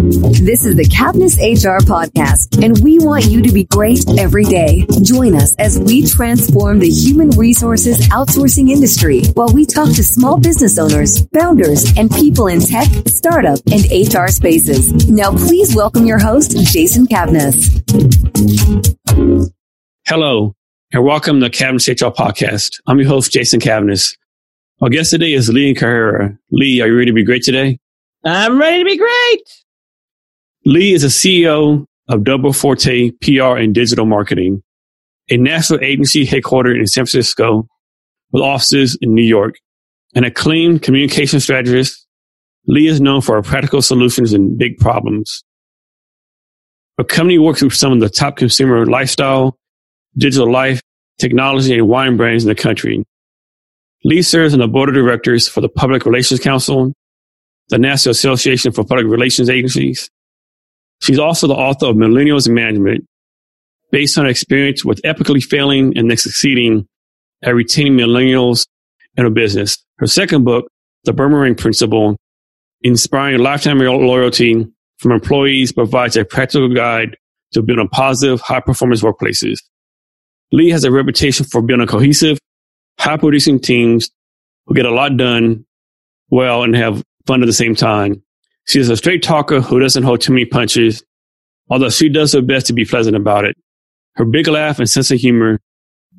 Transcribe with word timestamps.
This 0.00 0.64
is 0.64 0.76
the 0.76 0.84
Cavness 0.84 1.36
HR 1.36 1.84
podcast, 1.84 2.64
and 2.64 2.82
we 2.82 2.98
want 2.98 3.26
you 3.26 3.42
to 3.42 3.52
be 3.52 3.64
great 3.64 4.02
every 4.18 4.44
day. 4.44 4.86
Join 5.02 5.34
us 5.34 5.54
as 5.56 5.78
we 5.78 6.06
transform 6.06 6.78
the 6.78 6.88
human 6.88 7.28
resources 7.32 8.08
outsourcing 8.08 8.70
industry 8.70 9.24
while 9.34 9.52
we 9.52 9.66
talk 9.66 9.88
to 9.88 10.02
small 10.02 10.40
business 10.40 10.78
owners, 10.78 11.26
founders, 11.34 11.92
and 11.98 12.10
people 12.10 12.46
in 12.46 12.60
tech, 12.60 12.88
startup, 13.08 13.58
and 13.70 13.84
HR 13.92 14.28
spaces. 14.28 15.06
Now, 15.10 15.32
please 15.32 15.76
welcome 15.76 16.06
your 16.06 16.18
host, 16.18 16.56
Jason 16.72 17.06
Cavness. 17.06 17.60
Hello, 20.06 20.54
and 20.94 21.04
welcome 21.04 21.40
to 21.40 21.50
Cavness 21.50 21.88
HR 21.88 22.10
podcast. 22.10 22.80
I'm 22.86 22.98
your 22.98 23.08
host, 23.08 23.32
Jason 23.32 23.60
Cavness. 23.60 24.16
Our 24.80 24.88
guest 24.88 25.10
today 25.10 25.34
is 25.34 25.50
Lee 25.50 25.74
Caraher. 25.74 26.38
Lee, 26.50 26.80
are 26.80 26.86
you 26.86 26.94
ready 26.94 27.10
to 27.10 27.12
be 27.12 27.22
great 27.22 27.42
today? 27.42 27.78
I'm 28.24 28.58
ready 28.58 28.78
to 28.78 28.84
be 28.86 28.96
great. 28.96 29.59
Lee 30.66 30.92
is 30.92 31.04
a 31.04 31.06
CEO 31.06 31.86
of 32.08 32.24
Double 32.24 32.52
Forte 32.52 33.12
PR 33.22 33.56
and 33.56 33.74
Digital 33.74 34.04
Marketing, 34.04 34.62
a 35.30 35.38
national 35.38 35.80
agency 35.80 36.26
headquartered 36.26 36.78
in 36.78 36.86
San 36.86 37.06
Francisco 37.06 37.66
with 38.32 38.42
offices 38.42 38.98
in 39.00 39.14
New 39.14 39.24
York. 39.24 39.54
An 40.14 40.24
acclaimed 40.24 40.82
communication 40.82 41.40
strategist, 41.40 42.06
Lee 42.66 42.88
is 42.88 43.00
known 43.00 43.22
for 43.22 43.36
her 43.36 43.42
practical 43.42 43.80
solutions 43.80 44.34
in 44.34 44.58
big 44.58 44.76
problems. 44.76 45.42
Her 46.98 47.04
company 47.04 47.38
works 47.38 47.62
with 47.62 47.74
some 47.74 47.92
of 47.92 48.00
the 48.00 48.10
top 48.10 48.36
consumer 48.36 48.84
lifestyle, 48.84 49.56
digital 50.18 50.50
life, 50.50 50.82
technology, 51.18 51.72
and 51.78 51.88
wine 51.88 52.18
brands 52.18 52.44
in 52.44 52.48
the 52.48 52.54
country. 52.54 53.02
Lee 54.04 54.20
serves 54.20 54.52
on 54.52 54.60
the 54.60 54.68
board 54.68 54.90
of 54.90 54.94
directors 54.94 55.48
for 55.48 55.62
the 55.62 55.68
Public 55.70 56.04
Relations 56.04 56.40
Council, 56.40 56.92
the 57.68 57.78
National 57.78 58.10
Association 58.10 58.72
for 58.72 58.84
Public 58.84 59.06
Relations 59.06 59.48
Agencies. 59.48 60.10
She's 61.00 61.18
also 61.18 61.46
the 61.46 61.54
author 61.54 61.86
of 61.86 61.96
Millennials 61.96 62.46
in 62.46 62.54
Management, 62.54 63.06
based 63.90 64.18
on 64.18 64.24
her 64.24 64.30
experience 64.30 64.84
with 64.84 65.00
epically 65.02 65.42
failing 65.42 65.96
and 65.96 66.10
then 66.10 66.16
succeeding 66.16 66.86
at 67.42 67.54
retaining 67.54 67.94
millennials 67.94 68.66
in 69.16 69.26
a 69.26 69.30
business. 69.30 69.78
Her 69.98 70.06
second 70.06 70.44
book, 70.44 70.68
The 71.04 71.12
Boomerang 71.12 71.54
Principle, 71.54 72.16
inspiring 72.82 73.38
lifetime 73.38 73.78
loyalty 73.78 74.66
from 74.98 75.12
employees 75.12 75.72
provides 75.72 76.16
a 76.16 76.24
practical 76.24 76.72
guide 76.72 77.16
to 77.52 77.62
building 77.62 77.88
positive, 77.88 78.40
high 78.40 78.60
performance 78.60 79.02
workplaces. 79.02 79.58
Lee 80.52 80.70
has 80.70 80.84
a 80.84 80.90
reputation 80.90 81.46
for 81.46 81.62
building 81.62 81.86
cohesive, 81.86 82.38
high 82.98 83.16
producing 83.16 83.58
teams 83.58 84.10
who 84.66 84.74
get 84.74 84.86
a 84.86 84.90
lot 84.90 85.16
done 85.16 85.64
well 86.28 86.62
and 86.62 86.76
have 86.76 87.02
fun 87.26 87.42
at 87.42 87.46
the 87.46 87.52
same 87.52 87.74
time. 87.74 88.22
She 88.70 88.78
is 88.78 88.88
a 88.88 88.96
straight 88.96 89.24
talker 89.24 89.60
who 89.60 89.80
doesn't 89.80 90.04
hold 90.04 90.20
too 90.20 90.32
many 90.32 90.44
punches, 90.44 91.02
although 91.70 91.90
she 91.90 92.08
does 92.08 92.32
her 92.34 92.40
best 92.40 92.68
to 92.68 92.72
be 92.72 92.84
pleasant 92.84 93.16
about 93.16 93.44
it. 93.44 93.56
Her 94.14 94.24
big 94.24 94.46
laugh 94.46 94.78
and 94.78 94.88
sense 94.88 95.10
of 95.10 95.18
humor 95.18 95.58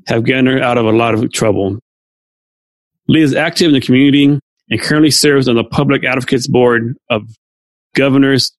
have 0.08 0.26
gotten 0.26 0.48
her 0.48 0.62
out 0.62 0.78
of 0.78 0.86
a 0.86 0.92
lot 0.92 1.14
of 1.14 1.32
trouble. 1.32 1.80
Lee 3.08 3.22
is 3.22 3.34
active 3.34 3.68
in 3.68 3.74
the 3.74 3.80
community 3.80 4.38
and 4.70 4.82
currently 4.82 5.12
serves 5.12 5.48
on 5.48 5.56
the 5.56 5.64
Public 5.64 6.04
Advocates 6.04 6.46
Board 6.46 6.98
of 7.10 7.22
Governors 7.96 8.52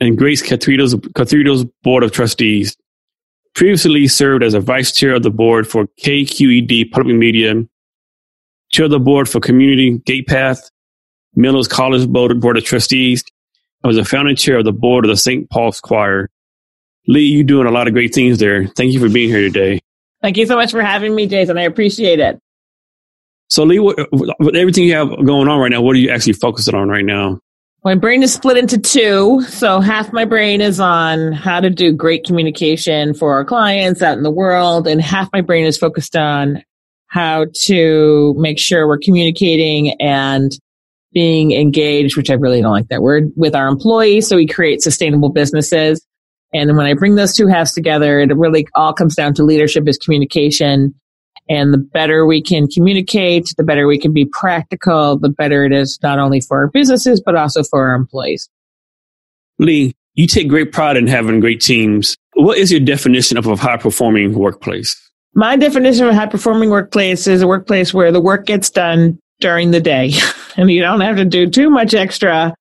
and 0.00 0.16
Grace 0.16 0.40
Cathedral's, 0.40 0.96
Cathedral's 1.14 1.66
Board 1.82 2.02
of 2.02 2.12
Trustees. 2.12 2.74
Previously 3.54 4.08
served 4.08 4.42
as 4.42 4.54
a 4.54 4.60
vice 4.60 4.94
chair 4.94 5.16
of 5.16 5.24
the 5.24 5.30
board 5.30 5.68
for 5.68 5.86
KQED 6.02 6.90
Public 6.90 7.16
Media, 7.16 7.52
chair 8.70 8.86
of 8.86 8.90
the 8.90 8.98
board 8.98 9.28
for 9.28 9.40
Community 9.40 9.98
Gatepath, 10.06 10.70
Miller's 11.34 11.68
College 11.68 12.08
Board, 12.08 12.40
Board 12.40 12.56
of 12.56 12.64
Trustees. 12.64 13.24
I 13.82 13.88
was 13.88 13.96
a 13.96 14.04
founding 14.04 14.36
chair 14.36 14.58
of 14.58 14.64
the 14.64 14.72
board 14.72 15.04
of 15.04 15.08
the 15.08 15.16
St. 15.16 15.48
Paul's 15.50 15.80
Choir. 15.80 16.28
Lee, 17.06 17.22
you're 17.22 17.44
doing 17.44 17.66
a 17.66 17.70
lot 17.70 17.88
of 17.88 17.94
great 17.94 18.14
things 18.14 18.38
there. 18.38 18.66
Thank 18.66 18.92
you 18.92 19.00
for 19.00 19.08
being 19.08 19.30
here 19.30 19.40
today. 19.40 19.80
Thank 20.22 20.36
you 20.36 20.46
so 20.46 20.56
much 20.56 20.70
for 20.70 20.82
having 20.82 21.14
me, 21.14 21.26
Jason. 21.26 21.56
I 21.56 21.62
appreciate 21.62 22.20
it. 22.20 22.38
So, 23.48 23.64
Lee, 23.64 23.80
with 23.80 24.54
everything 24.54 24.84
you 24.84 24.94
have 24.94 25.08
going 25.24 25.48
on 25.48 25.58
right 25.58 25.70
now, 25.70 25.80
what 25.80 25.96
are 25.96 25.98
you 25.98 26.10
actually 26.10 26.34
focusing 26.34 26.74
on 26.74 26.88
right 26.88 27.04
now? 27.04 27.40
My 27.82 27.94
brain 27.94 28.22
is 28.22 28.34
split 28.34 28.58
into 28.58 28.78
two. 28.78 29.40
So 29.42 29.80
half 29.80 30.12
my 30.12 30.26
brain 30.26 30.60
is 30.60 30.78
on 30.78 31.32
how 31.32 31.60
to 31.60 31.70
do 31.70 31.92
great 31.92 32.24
communication 32.24 33.14
for 33.14 33.32
our 33.32 33.44
clients 33.44 34.02
out 34.02 34.18
in 34.18 34.22
the 34.22 34.30
world. 34.30 34.86
And 34.86 35.00
half 35.00 35.30
my 35.32 35.40
brain 35.40 35.64
is 35.64 35.78
focused 35.78 36.14
on 36.14 36.62
how 37.06 37.46
to 37.62 38.34
make 38.36 38.58
sure 38.58 38.86
we're 38.86 38.98
communicating 38.98 39.98
and 39.98 40.52
being 41.12 41.52
engaged, 41.52 42.16
which 42.16 42.30
I 42.30 42.34
really 42.34 42.60
don't 42.60 42.72
like 42.72 42.88
that 42.88 43.02
word, 43.02 43.32
with 43.36 43.54
our 43.54 43.68
employees. 43.68 44.28
So 44.28 44.36
we 44.36 44.46
create 44.46 44.82
sustainable 44.82 45.30
businesses. 45.30 46.04
And 46.52 46.76
when 46.76 46.86
I 46.86 46.94
bring 46.94 47.14
those 47.14 47.34
two 47.34 47.46
halves 47.46 47.72
together, 47.72 48.20
it 48.20 48.36
really 48.36 48.66
all 48.74 48.92
comes 48.92 49.14
down 49.14 49.34
to 49.34 49.44
leadership 49.44 49.88
is 49.88 49.98
communication 49.98 50.94
and 51.50 51.74
the 51.74 51.78
better 51.78 52.24
we 52.24 52.40
can 52.40 52.68
communicate, 52.68 53.52
the 53.56 53.64
better 53.64 53.86
we 53.88 53.98
can 53.98 54.12
be 54.12 54.24
practical, 54.24 55.18
the 55.18 55.28
better 55.28 55.64
it 55.64 55.72
is 55.72 55.98
not 56.00 56.20
only 56.20 56.40
for 56.40 56.58
our 56.58 56.68
businesses, 56.68 57.20
but 57.20 57.34
also 57.34 57.64
for 57.64 57.88
our 57.88 57.94
employees. 57.96 58.48
Lee, 59.58 59.92
you 60.14 60.28
take 60.28 60.48
great 60.48 60.72
pride 60.72 60.96
in 60.96 61.08
having 61.08 61.40
great 61.40 61.60
teams. 61.60 62.16
What 62.34 62.56
is 62.56 62.70
your 62.70 62.80
definition 62.80 63.36
of 63.36 63.46
a 63.46 63.56
high 63.56 63.76
performing 63.76 64.32
workplace? 64.32 64.96
My 65.34 65.56
definition 65.56 66.04
of 66.04 66.12
a 66.12 66.14
high 66.14 66.26
performing 66.26 66.70
workplace 66.70 67.26
is 67.26 67.42
a 67.42 67.48
workplace 67.48 67.92
where 67.92 68.12
the 68.12 68.20
work 68.20 68.46
gets 68.46 68.70
done 68.70 69.18
during 69.40 69.70
the 69.70 69.80
day 69.80 70.12
and 70.56 70.70
you 70.70 70.80
don't 70.80 71.00
have 71.00 71.16
to 71.16 71.24
do 71.24 71.48
too 71.48 71.70
much 71.70 71.94
extra 71.94 72.54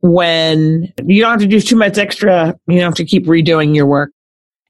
when 0.00 0.92
you 1.04 1.22
don't 1.22 1.32
have 1.32 1.40
to 1.40 1.46
do 1.46 1.60
too 1.60 1.76
much 1.76 1.98
extra. 1.98 2.54
You 2.66 2.76
don't 2.76 2.84
have 2.84 2.94
to 2.94 3.04
keep 3.04 3.26
redoing 3.26 3.74
your 3.74 3.86
work. 3.86 4.10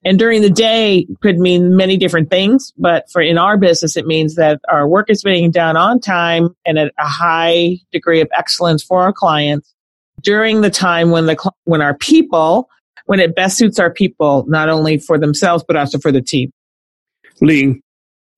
And 0.05 0.19
during 0.19 0.43
the 0.43 0.50
day 0.50 1.06
could 1.22 1.38
mean 1.38 1.77
many 1.77 1.97
different 1.97 2.31
things, 2.31 2.72
but 2.77 3.10
for 3.10 3.22
in 3.22 3.38
our 3.38 3.56
business, 3.56 3.97
it 3.97 4.06
means 4.06 4.34
that 4.34 4.60
our 4.69 4.87
work 4.87 5.09
is 5.09 5.22
being 5.22 5.50
done 5.50 5.77
on 5.77 5.99
time 5.99 6.50
and 6.66 6.78
at 6.78 6.93
a 6.99 7.06
high 7.06 7.78
degree 7.91 8.21
of 8.21 8.28
excellence 8.37 8.82
for 8.82 9.00
our 9.00 9.15
clients 9.15 9.75
during 10.21 10.61
the 10.61 10.71
time 10.71 11.11
when 11.11 11.26
the, 11.26 11.53
when 11.65 11.81
our 11.81 11.97
people, 11.97 12.69
when 13.06 13.19
it 13.19 13.34
best 13.34 13.56
suits 13.56 13.78
our 13.78 13.91
people, 13.91 14.44
not 14.47 14.69
only 14.69 14.99
for 14.99 15.19
themselves, 15.19 15.65
but 15.66 15.76
also 15.76 15.99
for 15.99 16.12
the 16.12 16.22
team. 16.22 16.50
Lee, 17.41 17.81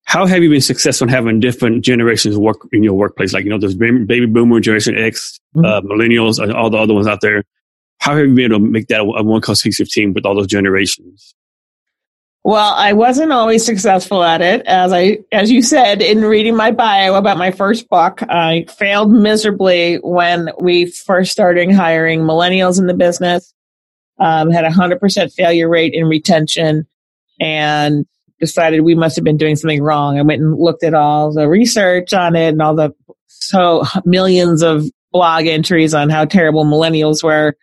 how 0.07 0.25
have 0.25 0.43
you 0.43 0.49
been 0.49 0.61
successful 0.61 1.09
in 1.09 1.13
having 1.13 1.41
different 1.41 1.85
generations 1.85 2.39
work 2.39 2.59
in 2.73 2.85
your 2.85 2.95
workplace? 2.95 3.33
Like, 3.33 3.45
you 3.45 3.51
know, 3.51 3.59
there's 3.59 3.75
baby 3.75 4.27
boomer, 4.27 4.61
generation 4.61 4.97
X, 4.97 5.41
mm-hmm. 5.55 5.65
uh, 5.65 5.81
millennials, 5.81 6.43
and 6.43 6.53
all 6.53 6.71
the 6.71 6.79
other 6.79 6.95
ones 6.95 7.09
out 7.09 7.21
there. 7.21 7.43
How 7.99 8.17
have 8.17 8.27
you 8.27 8.35
been 8.35 8.53
able 8.53 8.65
to 8.65 8.71
make 8.71 8.87
that 8.87 9.01
a 9.01 9.23
one 9.23 9.41
cohesive 9.41 9.89
team 9.89 10.13
with 10.15 10.25
all 10.25 10.37
those 10.37 10.47
generations? 10.47 11.35
Well, 12.45 12.75
I 12.75 12.93
wasn't 12.93 13.33
always 13.33 13.67
successful 13.67 14.23
at 14.23 14.41
it. 14.41 14.65
As 14.67 14.93
I, 14.93 15.19
as 15.33 15.51
you 15.51 15.61
said 15.61 16.01
in 16.01 16.21
reading 16.21 16.55
my 16.55 16.71
bio 16.71 17.15
about 17.15 17.37
my 17.37 17.51
first 17.51 17.89
book, 17.89 18.23
I 18.23 18.67
failed 18.79 19.11
miserably 19.11 19.97
when 19.97 20.51
we 20.61 20.87
first 20.87 21.33
started 21.33 21.73
hiring 21.73 22.21
millennials 22.21 22.79
in 22.79 22.87
the 22.87 22.95
business. 22.95 23.53
Um, 24.21 24.53
had 24.53 24.65
a 24.65 24.71
hundred 24.71 25.01
percent 25.01 25.33
failure 25.33 25.69
rate 25.69 25.95
in 25.95 26.05
retention 26.05 26.87
and 27.41 28.07
decided 28.41 28.81
we 28.81 28.95
must 28.95 29.17
have 29.17 29.25
been 29.25 29.37
doing 29.37 29.57
something 29.57 29.83
wrong. 29.83 30.19
I 30.19 30.23
went 30.23 30.43
and 30.43 30.59
looked 30.59 30.85
at 30.85 30.95
all 30.95 31.33
the 31.33 31.49
research 31.49 32.13
on 32.13 32.37
it 32.37 32.49
and 32.49 32.63
all 32.63 32.75
the 32.75 32.95
so 33.27 33.85
millions 34.05 34.63
of 34.63 34.85
blog 35.13 35.47
entries 35.47 35.95
on 35.95 36.11
how 36.11 36.25
terrible 36.25 36.65
millennials 36.65 37.23
were 37.23 37.57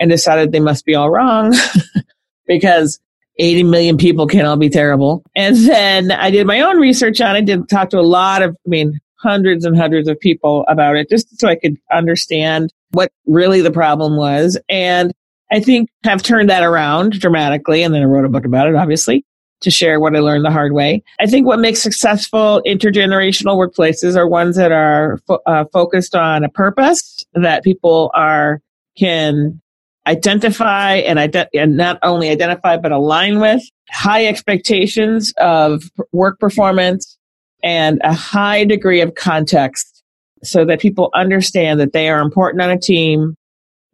and 0.00 0.10
decided 0.10 0.52
they 0.52 0.60
must 0.60 0.84
be 0.84 0.94
all 0.94 1.10
wrong 1.10 1.54
because 2.46 2.98
80 3.38 3.64
million 3.64 3.96
people 3.96 4.26
can't 4.26 4.46
all 4.46 4.56
be 4.56 4.68
terrible. 4.68 5.22
And 5.34 5.56
then 5.56 6.10
I 6.10 6.30
did 6.30 6.46
my 6.46 6.60
own 6.60 6.78
research 6.78 7.20
on 7.20 7.36
it, 7.36 7.44
did 7.44 7.68
talk 7.68 7.90
to 7.90 8.00
a 8.00 8.02
lot 8.02 8.42
of, 8.42 8.56
I 8.66 8.68
mean, 8.68 8.98
hundreds 9.20 9.64
and 9.64 9.76
hundreds 9.76 10.08
of 10.08 10.18
people 10.18 10.64
about 10.68 10.96
it 10.96 11.08
just 11.08 11.40
so 11.40 11.48
I 11.48 11.56
could 11.56 11.76
understand 11.92 12.72
what 12.92 13.12
really 13.26 13.60
the 13.60 13.70
problem 13.70 14.16
was. 14.16 14.58
And 14.68 15.12
I 15.50 15.60
think 15.60 15.88
have 16.04 16.22
turned 16.22 16.50
that 16.50 16.62
around 16.62 17.12
dramatically. 17.12 17.82
And 17.82 17.94
then 17.94 18.02
I 18.02 18.06
wrote 18.06 18.24
a 18.24 18.28
book 18.28 18.44
about 18.44 18.68
it, 18.68 18.74
obviously, 18.74 19.24
to 19.60 19.70
share 19.70 20.00
what 20.00 20.14
I 20.14 20.20
learned 20.20 20.44
the 20.44 20.50
hard 20.50 20.72
way. 20.72 21.02
I 21.18 21.26
think 21.26 21.46
what 21.46 21.58
makes 21.58 21.80
successful 21.80 22.62
intergenerational 22.66 23.56
workplaces 23.56 24.16
are 24.16 24.28
ones 24.28 24.56
that 24.56 24.72
are 24.72 25.18
fo- 25.26 25.40
uh, 25.46 25.64
focused 25.72 26.14
on 26.14 26.44
a 26.44 26.48
purpose 26.48 27.24
that 27.34 27.64
people 27.64 28.10
are 28.14 28.60
can 28.96 29.60
identify 30.06 30.94
and, 30.96 31.20
ide- 31.20 31.48
and 31.54 31.76
not 31.76 31.98
only 32.02 32.30
identify 32.30 32.76
but 32.76 32.92
align 32.92 33.40
with 33.40 33.62
high 33.90 34.26
expectations 34.26 35.32
of 35.38 35.90
work 36.12 36.38
performance 36.38 37.18
and 37.62 38.00
a 38.04 38.12
high 38.12 38.64
degree 38.64 39.00
of 39.00 39.14
context 39.14 40.02
so 40.42 40.64
that 40.64 40.80
people 40.80 41.10
understand 41.14 41.80
that 41.80 41.92
they 41.92 42.08
are 42.08 42.20
important 42.20 42.62
on 42.62 42.70
a 42.70 42.78
team 42.78 43.34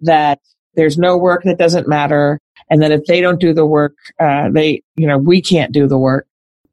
that 0.01 0.39
there's 0.75 0.99
no 0.99 1.17
work 1.17 1.43
that 1.45 1.59
doesn't 1.59 1.89
matter 1.89 2.39
and 2.71 2.83
that 2.83 2.93
if 2.93 3.05
they 3.07 3.21
don't 3.21 3.41
do 3.41 3.55
the 3.55 3.67
work 3.67 3.95
uh, 4.21 4.49
they 4.51 4.83
you 4.97 5.07
know 5.07 5.19
we 5.19 5.43
can't 5.43 5.73
do 5.73 5.87
the 5.87 5.99
work 5.99 6.27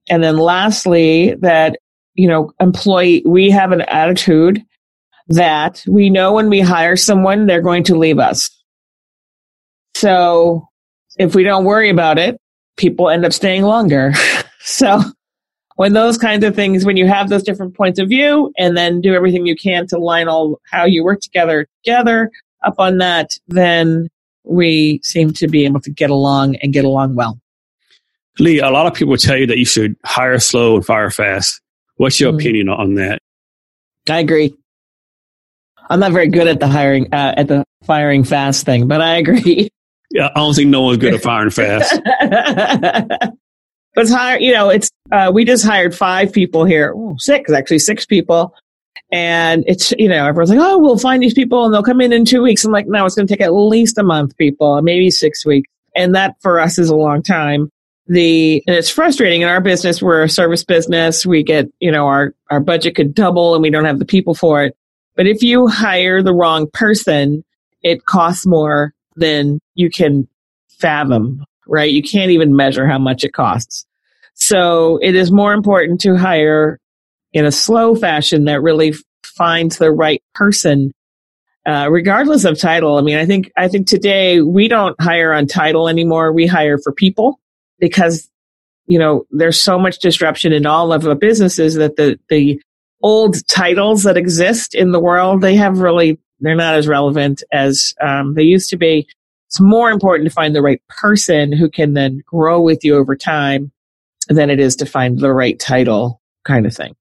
and 0.10 0.24
then 0.24 0.38
lastly 0.38 1.36
that 1.36 1.78
you 2.16 2.28
know 2.28 2.52
employee 2.60 3.24
we 3.26 3.50
have 3.52 3.72
an 3.72 3.82
attitude 3.82 4.62
that 5.30 5.84
we 5.88 6.10
know 6.10 6.34
when 6.34 6.50
we 6.50 6.62
hire 6.62 6.96
someone 6.98 7.46
they're 7.46 7.62
going 7.62 7.84
to 7.84 7.98
leave 7.98 8.20
us 8.20 8.50
So 9.96 10.68
if 11.18 11.36
we 11.36 11.44
don't 11.44 11.66
worry 11.66 11.90
about 11.90 12.20
it, 12.20 12.40
people 12.78 13.10
end 13.10 13.26
up 13.26 13.34
staying 13.34 13.64
longer. 13.64 14.14
so 14.62 15.02
when 15.78 15.94
those 15.94 16.18
kinds 16.18 16.46
of 16.46 16.56
things, 16.56 16.86
when 16.86 16.98
you 16.98 17.08
have 17.08 17.30
those 17.30 17.44
different 17.44 17.76
points 17.76 18.00
of 18.00 18.10
view 18.10 18.54
and 18.58 18.78
then 18.78 19.02
do 19.02 19.14
everything 19.16 19.46
you 19.46 19.56
can 19.56 19.88
to 19.88 20.00
line 20.00 20.28
all 20.30 20.60
how 20.72 20.86
you 20.86 21.04
work 21.04 21.22
together 21.22 21.68
together 21.84 22.32
up 22.66 22.76
on 22.80 23.00
that, 23.00 23.32
then 23.48 24.10
we 24.44 25.00
seem 25.04 25.34
to 25.34 25.48
be 25.48 25.66
able 25.66 25.80
to 25.82 25.92
get 25.92 26.10
along 26.10 26.56
and 26.58 26.74
get 26.74 26.86
along 26.86 27.16
well. 27.16 27.40
Lee, 28.40 28.60
a 28.60 28.70
lot 28.70 28.88
of 28.88 28.94
people 28.94 29.16
tell 29.18 29.38
you 29.38 29.46
that 29.48 29.58
you 29.58 29.66
should 29.66 29.96
hire 30.04 30.40
slow 30.40 30.76
and 30.76 30.86
fire 30.86 31.10
fast. 31.10 31.62
What's 31.98 32.20
your 32.20 32.32
mm-hmm. 32.32 32.40
opinion 32.40 32.70
on 32.70 32.96
that? 32.96 33.22
I 34.10 34.20
agree. 34.20 34.56
I'm 35.90 36.00
not 36.00 36.14
very 36.14 36.30
good 36.30 36.48
at 36.48 36.60
the 36.60 36.68
hiring, 36.68 37.14
uh, 37.14 37.34
at 37.38 37.48
the 37.48 37.66
firing 37.84 38.24
fast 38.24 38.66
thing, 38.66 38.88
but 38.88 39.02
I 39.02 39.18
agree. 39.18 39.70
Yeah, 40.14 40.28
I 40.36 40.40
don't 40.40 40.54
think 40.54 40.70
no 40.70 40.82
one's 40.82 40.98
good 40.98 41.14
at 41.14 41.22
firing 41.22 41.52
fast. 41.52 41.98
but 43.96 44.10
hire, 44.10 44.38
you 44.40 44.52
know, 44.52 44.68
it's, 44.68 44.92
uh, 45.10 45.32
we 45.34 45.46
just 45.46 45.64
hired 45.64 45.96
five 45.96 46.34
people 46.34 46.66
here, 46.66 46.92
Ooh, 46.92 47.16
six, 47.18 47.50
actually 47.50 47.80
six 47.80 48.06
people. 48.06 48.54
And 49.12 49.64
it's, 49.68 49.92
you 49.98 50.08
know, 50.08 50.26
everyone's 50.26 50.50
like, 50.50 50.60
oh, 50.60 50.78
we'll 50.78 50.98
find 50.98 51.22
these 51.22 51.34
people 51.34 51.66
and 51.66 51.74
they'll 51.74 51.84
come 51.84 52.00
in 52.00 52.14
in 52.14 52.24
two 52.24 52.42
weeks. 52.42 52.64
I'm 52.64 52.72
like, 52.72 52.88
no, 52.88 53.06
it's 53.06 53.16
going 53.16 53.28
to 53.28 53.34
take 53.34 53.42
at 53.42 53.54
least 53.54 53.98
a 53.98 54.04
month, 54.04 54.38
people, 54.38 54.82
maybe 54.82 55.12
six 55.12 55.46
weeks. 55.46 55.70
And 55.96 56.16
that 56.16 56.36
for 56.42 56.60
us 56.60 56.80
is 56.80 56.90
a 56.90 56.96
long 56.96 57.22
time. 57.22 57.70
The 58.08 58.64
and 58.68 58.76
it's 58.76 58.90
frustrating 58.90 59.42
in 59.42 59.48
our 59.48 59.62
business. 59.62 60.02
We're 60.02 60.24
a 60.24 60.30
service 60.30 60.64
business. 60.64 61.26
We 61.26 61.44
get 61.44 61.68
you 61.80 61.92
know 61.92 62.08
our 62.08 62.34
our 62.50 62.60
budget 62.60 62.96
could 62.96 63.14
double 63.14 63.54
and 63.54 63.62
we 63.62 63.70
don't 63.70 63.86
have 63.86 64.00
the 64.00 64.06
people 64.06 64.34
for 64.34 64.64
it. 64.64 64.76
But 65.16 65.28
if 65.28 65.44
you 65.44 65.68
hire 65.68 66.24
the 66.24 66.34
wrong 66.34 66.68
person 66.74 67.44
it 67.84 68.06
costs 68.06 68.46
more 68.46 68.94
than 69.16 69.60
you 69.76 69.90
can 69.90 70.28
fathom 70.68 71.46
right? 71.72 71.92
You 71.92 72.04
can't 72.04 72.32
even 72.32 72.56
measure 72.56 72.86
how 72.86 73.00
much 73.00 73.24
it 73.24 73.34
costs. 73.34 73.86
So 74.34 75.00
it 75.02 75.16
is 75.16 75.32
more 75.32 75.54
important 75.54 76.02
to 76.02 76.18
hire 76.18 76.80
in 77.34 77.46
a 77.46 77.52
slow 77.52 77.96
fashion 77.96 78.46
that 78.46 78.62
really 78.62 78.94
finds 79.24 79.78
the 79.78 79.92
right 79.92 80.22
person 80.34 80.94
uh, 81.66 81.88
regardless 81.92 82.44
of 82.44 82.60
title. 82.60 82.98
I 82.98 83.02
mean 83.02 83.18
i 83.18 83.26
think 83.26 83.52
i 83.58 83.68
think 83.68 83.88
today 83.88 84.42
we 84.42 84.68
don't 84.68 85.00
hire 85.00 85.34
on 85.34 85.48
title 85.48 85.88
anymore. 85.88 86.32
We 86.32 86.48
hire 86.48 86.78
for 86.78 86.92
people 86.92 87.40
because 87.80 88.30
you 88.88 88.98
know 88.98 89.26
there's 89.32 89.62
so 89.62 89.78
much 89.78 90.00
disruption 90.00 90.54
in 90.54 90.66
all 90.66 90.92
of 90.92 91.04
the 91.04 91.16
businesses 91.16 91.76
that 91.76 91.98
the 91.98 92.20
the 92.30 92.62
old 93.04 93.48
titles 93.48 94.04
that 94.04 94.18
exist 94.18 94.76
in 94.76 94.92
the 94.92 95.00
world 95.00 95.42
they 95.42 95.56
have 95.56 95.80
really 95.80 96.20
they're 96.40 96.56
not 96.56 96.76
as 96.76 96.88
relevant 96.88 97.44
as 97.52 97.94
um, 98.02 98.34
they 98.34 98.44
used 98.44 98.72
to 98.72 98.78
be. 98.78 99.08
It's 99.48 99.60
more 99.60 99.92
important 99.92 100.28
to 100.28 100.34
find 100.34 100.56
the 100.56 100.62
right 100.62 100.82
person 100.88 101.52
who 101.52 101.70
can 101.70 101.94
then 101.94 102.24
grow 102.26 102.60
with 102.60 102.84
you 102.84 102.96
over 102.96 103.16
time 103.16 103.72
than 104.28 104.50
it 104.50 104.60
is 104.60 104.76
to 104.78 104.86
find 104.86 105.20
the 105.20 105.34
right 105.34 105.60
title 105.60 106.20
kind 106.44 106.66
of 106.66 106.76
thing 106.76 106.96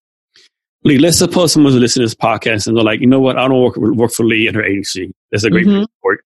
Lee, 0.84 0.98
let's 0.98 1.18
suppose 1.18 1.52
someone's 1.52 1.76
listening 1.76 2.06
to 2.06 2.06
this 2.06 2.14
podcast 2.14 2.66
and 2.66 2.76
they're 2.76 2.84
like, 2.84 3.00
you 3.00 3.06
know 3.06 3.20
what, 3.20 3.38
I 3.38 3.46
don't 3.46 3.62
work, 3.62 3.76
work 3.76 4.12
for 4.12 4.24
Lee 4.24 4.46
and 4.46 4.56
her 4.56 4.64
agency. 4.64 5.12
That's 5.30 5.44
a 5.44 5.50
great 5.50 5.66
mm-hmm. 5.66 5.80
report. 5.80 6.24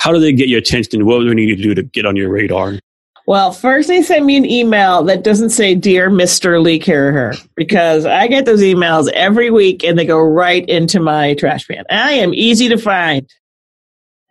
How 0.00 0.12
do 0.12 0.18
they 0.18 0.32
get 0.32 0.48
your 0.48 0.58
attention? 0.58 1.06
What 1.06 1.20
do 1.20 1.28
they 1.28 1.34
need 1.34 1.56
to 1.56 1.62
do 1.62 1.74
to 1.74 1.82
get 1.84 2.04
on 2.04 2.16
your 2.16 2.30
radar? 2.30 2.78
Well, 3.26 3.52
first 3.52 3.86
they 3.86 4.02
send 4.02 4.26
me 4.26 4.36
an 4.36 4.44
email 4.44 5.04
that 5.04 5.22
doesn't 5.22 5.50
say 5.50 5.76
"Dear 5.76 6.10
Mr. 6.10 6.60
Lee 6.60 6.80
Caraher" 6.80 7.36
because 7.54 8.04
I 8.04 8.26
get 8.26 8.46
those 8.46 8.62
emails 8.62 9.08
every 9.12 9.48
week 9.48 9.84
and 9.84 9.96
they 9.96 10.04
go 10.04 10.18
right 10.18 10.68
into 10.68 10.98
my 10.98 11.34
trash 11.34 11.64
can. 11.66 11.84
I 11.88 12.14
am 12.14 12.34
easy 12.34 12.68
to 12.70 12.76
find, 12.76 13.30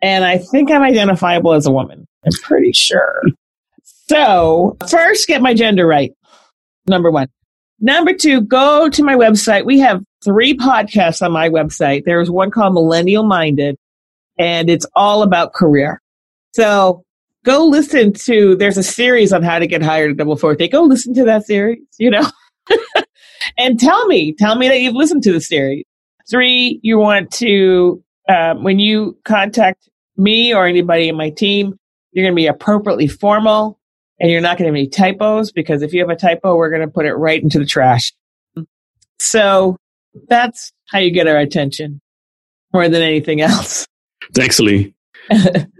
and 0.02 0.26
I 0.26 0.36
think 0.36 0.70
I'm 0.70 0.82
identifiable 0.82 1.54
as 1.54 1.64
a 1.64 1.72
woman. 1.72 2.06
I'm 2.26 2.32
pretty 2.42 2.72
sure. 2.72 3.22
So 3.82 4.76
first, 4.90 5.26
get 5.26 5.40
my 5.40 5.54
gender 5.54 5.86
right. 5.86 6.12
Number 6.86 7.10
one. 7.10 7.28
Number 7.82 8.14
two, 8.14 8.40
go 8.40 8.88
to 8.88 9.02
my 9.02 9.16
website. 9.16 9.66
We 9.66 9.80
have 9.80 10.02
three 10.24 10.56
podcasts 10.56 11.20
on 11.20 11.32
my 11.32 11.50
website. 11.50 12.04
There's 12.04 12.30
one 12.30 12.50
called 12.50 12.74
Millennial 12.74 13.24
Minded, 13.24 13.76
and 14.38 14.70
it's 14.70 14.86
all 14.94 15.22
about 15.22 15.52
career. 15.52 16.00
So 16.54 17.04
go 17.44 17.66
listen 17.66 18.12
to 18.12 18.54
there's 18.56 18.78
a 18.78 18.82
series 18.82 19.32
on 19.32 19.42
how 19.42 19.58
to 19.58 19.66
get 19.66 19.82
hired 19.82 20.12
at 20.12 20.16
double 20.16 20.36
forte 20.36 20.68
go 20.68 20.82
listen 20.82 21.12
to 21.14 21.24
that 21.24 21.44
series 21.44 21.82
you 21.98 22.10
know 22.10 22.24
and 23.58 23.78
tell 23.78 24.06
me 24.06 24.32
tell 24.32 24.56
me 24.56 24.68
that 24.68 24.80
you've 24.80 24.94
listened 24.94 25.22
to 25.22 25.32
the 25.32 25.40
series 25.40 25.84
three 26.30 26.78
you 26.82 26.98
want 26.98 27.30
to 27.30 28.02
um, 28.28 28.62
when 28.62 28.78
you 28.78 29.16
contact 29.24 29.88
me 30.16 30.54
or 30.54 30.66
anybody 30.66 31.08
in 31.08 31.16
my 31.16 31.30
team 31.30 31.74
you're 32.12 32.24
going 32.24 32.34
to 32.34 32.40
be 32.40 32.46
appropriately 32.46 33.08
formal 33.08 33.78
and 34.20 34.30
you're 34.30 34.40
not 34.40 34.58
going 34.58 34.72
to 34.72 34.76
have 34.76 34.80
any 34.80 34.88
typos 34.88 35.52
because 35.52 35.82
if 35.82 35.92
you 35.92 36.00
have 36.00 36.10
a 36.10 36.16
typo 36.16 36.56
we're 36.56 36.70
going 36.70 36.82
to 36.82 36.88
put 36.88 37.06
it 37.06 37.14
right 37.14 37.42
into 37.42 37.58
the 37.58 37.66
trash 37.66 38.12
so 39.18 39.76
that's 40.28 40.72
how 40.88 40.98
you 40.98 41.10
get 41.10 41.26
our 41.26 41.38
attention 41.38 42.00
more 42.72 42.88
than 42.88 43.02
anything 43.02 43.40
else 43.40 43.86
thanks 44.34 44.58
lee 44.60 44.94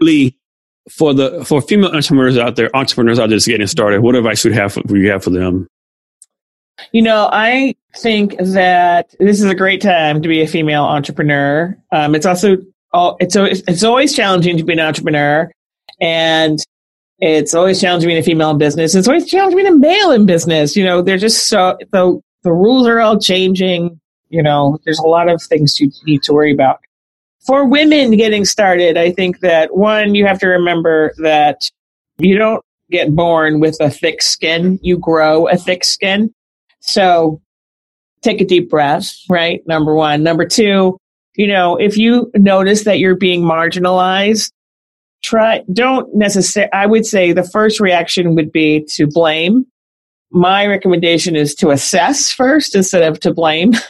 lee 0.01 0.35
for 0.89 1.13
the 1.13 1.43
for 1.45 1.61
female 1.61 1.91
entrepreneurs 1.91 2.37
out 2.37 2.55
there, 2.55 2.75
entrepreneurs 2.75 3.19
out 3.19 3.29
there 3.29 3.37
just 3.37 3.47
getting 3.47 3.67
started, 3.67 4.01
what 4.01 4.15
advice 4.15 4.43
would 4.43 4.53
have 4.53 4.75
would 4.75 4.99
you 4.99 5.09
have 5.09 5.23
for 5.23 5.29
them? 5.29 5.67
You 6.91 7.03
know, 7.03 7.29
I 7.31 7.75
think 7.95 8.35
that 8.39 9.13
this 9.19 9.41
is 9.41 9.49
a 9.49 9.55
great 9.55 9.81
time 9.81 10.21
to 10.21 10.27
be 10.27 10.41
a 10.41 10.47
female 10.47 10.83
entrepreneur. 10.83 11.77
Um, 11.91 12.15
it's 12.15 12.25
also 12.25 12.57
all, 12.91 13.17
it's 13.19 13.35
it's 13.35 13.83
always 13.83 14.15
challenging 14.15 14.57
to 14.57 14.63
be 14.63 14.73
an 14.73 14.79
entrepreneur, 14.79 15.51
and 16.01 16.59
it's 17.31 17.53
always 17.53 17.79
challenging 17.79 18.09
being 18.09 18.19
a 18.19 18.23
female 18.23 18.51
in 18.51 18.57
business. 18.57 18.95
It's 18.95 19.07
always 19.07 19.25
challenging 19.25 19.57
being 19.57 19.73
a 19.73 19.77
male 19.77 20.11
in 20.11 20.25
business. 20.25 20.75
You 20.75 20.85
know, 20.85 21.01
they're 21.01 21.17
just 21.17 21.47
so 21.47 21.77
the 21.91 22.19
the 22.43 22.51
rules 22.51 22.87
are 22.87 22.99
all 22.99 23.19
changing. 23.19 23.99
You 24.29 24.43
know, 24.43 24.79
there's 24.83 24.99
a 24.99 25.07
lot 25.07 25.29
of 25.29 25.41
things 25.41 25.79
you 25.79 25.91
need 26.05 26.23
to 26.23 26.33
worry 26.33 26.51
about 26.51 26.79
for 27.45 27.65
women 27.65 28.11
getting 28.11 28.45
started, 28.45 28.97
I 28.97 29.11
think 29.11 29.41
that 29.41 29.75
one, 29.75 30.15
you 30.15 30.25
have 30.25 30.39
to 30.39 30.47
remember 30.47 31.13
that 31.17 31.69
you 32.17 32.37
don't 32.37 32.63
get 32.89 33.13
born 33.15 33.59
with 33.59 33.77
a 33.81 33.89
thick 33.89 34.21
skin, 34.21 34.79
you 34.81 34.97
grow 34.97 35.47
a 35.47 35.57
thick 35.57 35.83
skin. 35.83 36.33
So 36.79 37.41
take 38.21 38.39
a 38.39 38.45
deep 38.45 38.69
breath, 38.69 39.13
right? 39.29 39.61
Number 39.67 39.93
one. 39.93 40.23
Number 40.23 40.45
two, 40.45 40.97
you 41.35 41.47
know, 41.47 41.75
if 41.75 41.97
you 41.97 42.31
notice 42.35 42.83
that 42.83 42.99
you're 42.99 43.15
being 43.15 43.41
marginalized, 43.41 44.51
try, 45.23 45.63
don't 45.71 46.13
necessarily, 46.15 46.71
I 46.73 46.85
would 46.85 47.05
say 47.05 47.31
the 47.31 47.43
first 47.43 47.79
reaction 47.79 48.35
would 48.35 48.51
be 48.51 48.85
to 48.91 49.07
blame. 49.07 49.65
My 50.31 50.65
recommendation 50.65 51.35
is 51.35 51.55
to 51.55 51.71
assess 51.71 52.31
first 52.31 52.75
instead 52.75 53.03
of 53.03 53.19
to 53.21 53.33
blame. 53.33 53.73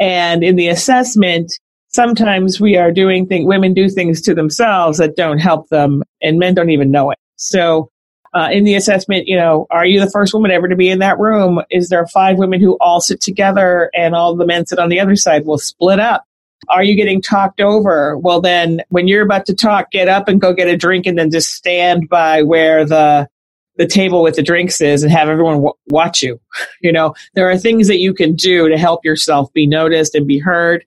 And 0.00 0.42
in 0.42 0.56
the 0.56 0.68
assessment, 0.68 1.52
sometimes 1.88 2.58
we 2.58 2.76
are 2.76 2.90
doing 2.90 3.26
things, 3.26 3.46
women 3.46 3.74
do 3.74 3.88
things 3.88 4.22
to 4.22 4.34
themselves 4.34 4.98
that 4.98 5.14
don't 5.14 5.38
help 5.38 5.68
them 5.68 6.02
and 6.22 6.38
men 6.38 6.54
don't 6.54 6.70
even 6.70 6.90
know 6.90 7.10
it. 7.10 7.18
So, 7.36 7.90
uh, 8.32 8.48
in 8.52 8.64
the 8.64 8.76
assessment, 8.76 9.26
you 9.26 9.36
know, 9.36 9.66
are 9.70 9.84
you 9.84 10.00
the 10.00 10.10
first 10.10 10.32
woman 10.32 10.52
ever 10.52 10.68
to 10.68 10.76
be 10.76 10.88
in 10.88 11.00
that 11.00 11.18
room? 11.18 11.60
Is 11.68 11.88
there 11.88 12.06
five 12.06 12.38
women 12.38 12.60
who 12.60 12.78
all 12.80 13.00
sit 13.00 13.20
together 13.20 13.90
and 13.92 14.14
all 14.14 14.36
the 14.36 14.46
men 14.46 14.66
sit 14.66 14.78
on 14.78 14.88
the 14.88 15.00
other 15.00 15.16
side? 15.16 15.44
will 15.44 15.58
split 15.58 15.98
up. 15.98 16.24
Are 16.68 16.84
you 16.84 16.94
getting 16.94 17.22
talked 17.22 17.60
over? 17.60 18.16
Well, 18.18 18.40
then 18.40 18.82
when 18.88 19.08
you're 19.08 19.24
about 19.24 19.46
to 19.46 19.54
talk, 19.54 19.90
get 19.90 20.08
up 20.08 20.28
and 20.28 20.40
go 20.40 20.52
get 20.52 20.68
a 20.68 20.76
drink 20.76 21.06
and 21.06 21.18
then 21.18 21.30
just 21.30 21.54
stand 21.54 22.08
by 22.08 22.42
where 22.42 22.84
the 22.84 23.28
the 23.76 23.86
table 23.86 24.22
with 24.22 24.36
the 24.36 24.42
drinks 24.42 24.80
is 24.82 25.02
and 25.02 25.10
have 25.10 25.30
everyone 25.30 25.54
w- 25.54 25.74
watch 25.88 26.22
you. 26.22 26.38
You 26.82 26.92
know, 26.92 27.14
there 27.34 27.48
are 27.50 27.58
things 27.58 27.88
that 27.88 27.98
you 27.98 28.14
can 28.14 28.34
do 28.34 28.68
to 28.68 28.78
help 28.78 29.04
yourself 29.04 29.52
be 29.52 29.66
noticed 29.66 30.14
and 30.14 30.26
be 30.26 30.38
heard. 30.38 30.84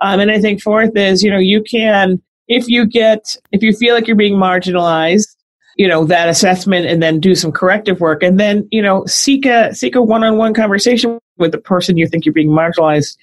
Um, 0.00 0.18
and 0.18 0.30
I 0.30 0.40
think 0.40 0.62
fourth 0.62 0.96
is, 0.96 1.22
you 1.22 1.30
know, 1.30 1.38
you 1.38 1.62
can, 1.62 2.22
if 2.48 2.66
you 2.68 2.86
get, 2.86 3.36
if 3.52 3.62
you 3.62 3.74
feel 3.74 3.94
like 3.94 4.06
you're 4.06 4.16
being 4.16 4.36
marginalized, 4.36 5.36
you 5.76 5.86
know, 5.86 6.04
that 6.06 6.28
assessment 6.28 6.86
and 6.86 7.02
then 7.02 7.20
do 7.20 7.34
some 7.34 7.52
corrective 7.52 8.00
work 8.00 8.22
and 8.22 8.40
then, 8.40 8.66
you 8.70 8.80
know, 8.80 9.04
seek 9.04 9.44
a, 9.44 9.74
seek 9.74 9.94
a 9.94 10.02
one-on-one 10.02 10.54
conversation 10.54 11.18
with 11.36 11.52
the 11.52 11.58
person 11.58 11.98
you 11.98 12.06
think 12.06 12.24
you're 12.24 12.32
being 12.32 12.48
marginalized 12.50 13.16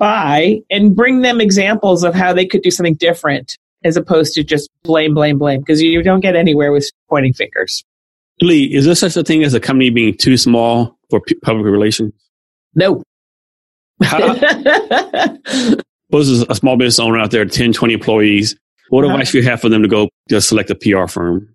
by 0.00 0.60
and 0.68 0.96
bring 0.96 1.20
them 1.20 1.40
examples 1.40 2.02
of 2.02 2.12
how 2.14 2.32
they 2.32 2.44
could 2.44 2.62
do 2.62 2.72
something 2.72 2.94
different 2.94 3.56
as 3.84 3.96
opposed 3.96 4.34
to 4.34 4.42
just 4.42 4.68
blame, 4.82 5.14
blame, 5.14 5.38
blame, 5.38 5.60
because 5.60 5.80
you 5.80 6.02
don't 6.02 6.20
get 6.20 6.34
anywhere 6.34 6.72
with 6.72 6.90
pointing 7.08 7.32
fingers. 7.32 7.84
Lee, 8.42 8.64
is 8.74 8.86
there 8.86 8.96
such 8.96 9.16
a 9.16 9.22
thing 9.22 9.44
as 9.44 9.54
a 9.54 9.60
company 9.60 9.90
being 9.90 10.16
too 10.16 10.36
small 10.36 10.98
for 11.10 11.20
public 11.42 11.66
relations? 11.66 12.12
No. 12.74 13.04
was 16.10 16.42
a 16.48 16.54
small 16.54 16.76
business 16.76 16.98
owner 16.98 17.18
out 17.18 17.30
there, 17.30 17.44
10, 17.44 17.74
20 17.74 17.94
employees, 17.94 18.56
what 18.90 19.04
uh-huh. 19.04 19.14
advice 19.14 19.32
do 19.32 19.38
you 19.38 19.44
have 19.44 19.60
for 19.60 19.68
them 19.68 19.82
to 19.82 19.88
go 19.88 20.08
just 20.28 20.48
select 20.48 20.70
a 20.70 20.74
PR 20.74 21.06
firm? 21.06 21.54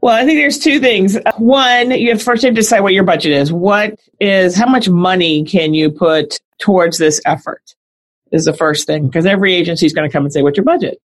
Well, 0.00 0.14
I 0.14 0.24
think 0.24 0.38
there's 0.38 0.58
two 0.58 0.80
things. 0.80 1.16
One, 1.36 1.90
you 1.90 2.10
have 2.10 2.22
first 2.22 2.42
to 2.42 2.50
decide 2.50 2.80
what 2.80 2.92
your 2.92 3.04
budget 3.04 3.32
is. 3.32 3.52
What 3.52 3.98
is, 4.20 4.56
how 4.56 4.68
much 4.68 4.88
money 4.88 5.44
can 5.44 5.74
you 5.74 5.90
put 5.90 6.38
towards 6.58 6.98
this 6.98 7.20
effort 7.24 7.74
is 8.32 8.44
the 8.44 8.52
first 8.52 8.86
thing. 8.86 9.06
Because 9.06 9.26
every 9.26 9.54
agency 9.54 9.86
is 9.86 9.92
going 9.92 10.08
to 10.08 10.12
come 10.12 10.24
and 10.24 10.32
say, 10.32 10.42
what's 10.42 10.56
your 10.56 10.64
budget? 10.64 11.00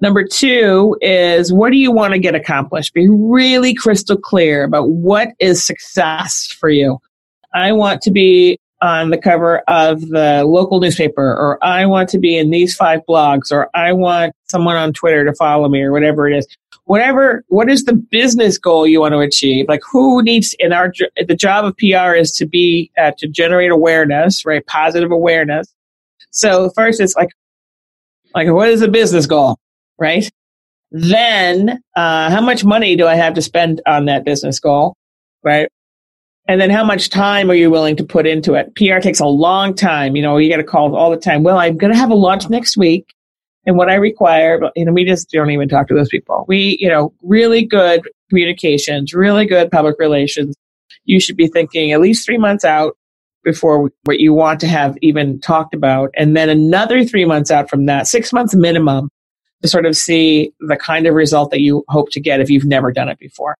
Number 0.00 0.24
two 0.24 0.96
is 1.00 1.52
what 1.52 1.70
do 1.70 1.76
you 1.76 1.92
want 1.92 2.12
to 2.12 2.18
get 2.18 2.34
accomplished? 2.34 2.92
Be 2.92 3.08
really 3.08 3.72
crystal 3.74 4.16
clear 4.16 4.64
about 4.64 4.88
what 4.90 5.28
is 5.38 5.64
success 5.64 6.46
for 6.58 6.68
you. 6.68 6.98
I 7.54 7.72
want 7.72 8.02
to 8.02 8.10
be 8.10 8.58
on 8.80 9.10
the 9.10 9.18
cover 9.18 9.58
of 9.68 10.00
the 10.08 10.42
local 10.44 10.80
newspaper, 10.80 11.22
or 11.22 11.62
I 11.64 11.86
want 11.86 12.08
to 12.10 12.18
be 12.18 12.36
in 12.36 12.50
these 12.50 12.74
five 12.74 13.00
blogs, 13.08 13.52
or 13.52 13.70
I 13.74 13.92
want 13.92 14.34
someone 14.48 14.74
on 14.74 14.92
Twitter 14.92 15.24
to 15.24 15.32
follow 15.34 15.68
me, 15.68 15.82
or 15.82 15.92
whatever 15.92 16.28
it 16.28 16.36
is. 16.36 16.48
Whatever, 16.84 17.44
what 17.48 17.70
is 17.70 17.84
the 17.84 17.94
business 17.94 18.58
goal 18.58 18.86
you 18.86 19.00
want 19.00 19.12
to 19.12 19.20
achieve? 19.20 19.66
Like, 19.68 19.82
who 19.90 20.22
needs 20.22 20.54
in 20.58 20.72
our 20.72 20.92
the 21.26 21.34
job 21.34 21.64
of 21.64 21.76
PR 21.76 22.14
is 22.14 22.32
to 22.32 22.46
be 22.46 22.90
uh, 22.98 23.12
to 23.18 23.28
generate 23.28 23.70
awareness, 23.70 24.44
right? 24.44 24.66
Positive 24.66 25.10
awareness. 25.10 25.72
So 26.30 26.70
first, 26.70 27.00
it's 27.00 27.14
like, 27.14 27.30
like 28.34 28.48
what 28.48 28.68
is 28.68 28.80
the 28.80 28.88
business 28.88 29.26
goal, 29.26 29.58
right? 29.98 30.28
Then, 30.90 31.82
uh, 31.96 32.30
how 32.30 32.40
much 32.40 32.64
money 32.64 32.96
do 32.96 33.06
I 33.06 33.14
have 33.14 33.34
to 33.34 33.42
spend 33.42 33.80
on 33.86 34.06
that 34.06 34.24
business 34.24 34.58
goal, 34.58 34.94
right? 35.42 35.68
And 36.48 36.60
then 36.60 36.70
how 36.70 36.84
much 36.84 37.08
time 37.08 37.50
are 37.50 37.54
you 37.54 37.70
willing 37.70 37.96
to 37.96 38.04
put 38.04 38.26
into 38.26 38.54
it? 38.54 38.74
PR 38.74 38.98
takes 38.98 39.20
a 39.20 39.26
long 39.26 39.74
time. 39.74 40.16
You 40.16 40.22
know, 40.22 40.36
you 40.38 40.48
get 40.48 40.58
a 40.58 40.64
call 40.64 40.94
all 40.96 41.10
the 41.10 41.16
time. 41.16 41.44
Well, 41.44 41.56
I'm 41.56 41.76
going 41.76 41.92
to 41.92 41.98
have 41.98 42.10
a 42.10 42.14
launch 42.14 42.50
next 42.50 42.76
week 42.76 43.14
and 43.66 43.76
what 43.76 43.88
I 43.88 43.94
require, 43.94 44.60
you 44.74 44.84
know, 44.84 44.92
we 44.92 45.04
just 45.04 45.30
don't 45.30 45.50
even 45.50 45.68
talk 45.68 45.88
to 45.88 45.94
those 45.94 46.08
people. 46.08 46.44
We, 46.48 46.78
you 46.80 46.88
know, 46.88 47.12
really 47.22 47.64
good 47.64 48.02
communications, 48.28 49.14
really 49.14 49.46
good 49.46 49.70
public 49.70 49.96
relations. 49.98 50.56
You 51.04 51.20
should 51.20 51.36
be 51.36 51.48
thinking 51.48 51.92
at 51.92 52.00
least 52.00 52.26
three 52.26 52.38
months 52.38 52.64
out 52.64 52.96
before 53.44 53.90
what 54.04 54.20
you 54.20 54.32
want 54.32 54.60
to 54.60 54.68
have 54.68 54.96
even 55.00 55.40
talked 55.40 55.74
about. 55.74 56.10
And 56.16 56.36
then 56.36 56.48
another 56.48 57.04
three 57.04 57.24
months 57.24 57.50
out 57.50 57.68
from 57.68 57.86
that, 57.86 58.06
six 58.06 58.32
months 58.32 58.54
minimum 58.54 59.08
to 59.62 59.68
sort 59.68 59.86
of 59.86 59.96
see 59.96 60.52
the 60.60 60.76
kind 60.76 61.06
of 61.06 61.14
result 61.14 61.50
that 61.50 61.60
you 61.60 61.84
hope 61.88 62.10
to 62.10 62.20
get 62.20 62.40
if 62.40 62.50
you've 62.50 62.64
never 62.64 62.92
done 62.92 63.08
it 63.08 63.18
before. 63.18 63.56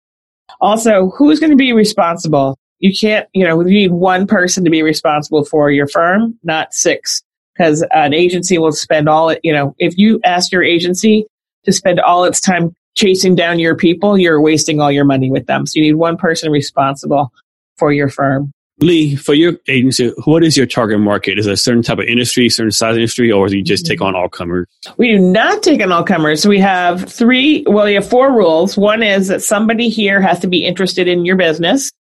Also, 0.61 1.11
who's 1.11 1.41
going 1.41 1.51
to 1.51 1.57
be 1.57 1.73
responsible 1.73 2.57
you 2.83 2.93
can't, 2.93 3.29
you 3.33 3.45
know, 3.45 3.61
you 3.61 3.73
need 3.73 3.93
one 3.93 4.27
person 4.27 4.65
to 4.65 4.71
be 4.71 4.83
responsible 4.83 5.45
for 5.45 5.71
your 5.71 5.87
firm, 5.87 6.37
not 6.43 6.75
six, 6.75 7.23
because 7.55 7.85
an 7.93 8.15
agency 8.15 8.59
will 8.59 8.73
spend 8.73 9.09
all 9.09 9.29
it, 9.31 9.41
you 9.43 9.53
know, 9.53 9.75
if 9.79 9.97
you 9.99 10.21
ask 10.25 10.53
your 10.53 10.63
agency 10.63 11.27
to 11.65 11.73
spend 11.73 12.01
all 12.01 12.25
its 12.25 12.41
time 12.41 12.75
chasing 12.95 13.35
down 13.35 13.59
your 13.59 13.77
people, 13.77 14.19
you're 14.19 14.41
wasting 14.41 14.81
all 14.81 14.91
your 14.91 15.05
money 15.05 15.31
with 15.31 15.47
them. 15.47 15.67
So 15.67 15.79
you 15.79 15.87
need 15.87 15.95
one 15.95 16.17
person 16.17 16.51
responsible 16.51 17.33
for 17.77 17.93
your 17.93 18.09
firm. 18.09 18.53
Lee, 18.79 19.15
for 19.15 19.35
your 19.35 19.55
agency, 19.69 20.13
what 20.25 20.43
is 20.43 20.57
your 20.57 20.67
target 20.67 20.99
market? 20.99 21.39
Is 21.39 21.47
it 21.47 21.53
a 21.53 21.57
certain 21.57 21.83
type 21.83 21.99
of 21.99 22.05
industry, 22.05 22.49
certain 22.49 22.73
size 22.73 22.97
industry, 22.97 23.31
or 23.31 23.47
do 23.49 23.57
you 23.57 23.63
just 23.63 23.87
take 23.87 24.01
on 24.01 24.17
all 24.17 24.29
comers? 24.29 24.67
We 24.97 25.13
do 25.13 25.19
not 25.19 25.63
take 25.63 25.81
on 25.83 25.93
all 25.93 26.03
comers. 26.03 26.47
We 26.47 26.59
have 26.59 27.05
three, 27.05 27.65
well, 27.69 27.85
we 27.85 27.95
have 27.95 28.09
four 28.09 28.33
rules. 28.33 28.77
One 28.77 29.03
is 29.03 29.29
that 29.29 29.43
somebody 29.43 29.89
here 29.89 30.21
has 30.21 30.41
to 30.41 30.49
be 30.49 30.65
interested 30.65 31.07
in 31.07 31.25
your 31.25 31.37
business 31.37 31.93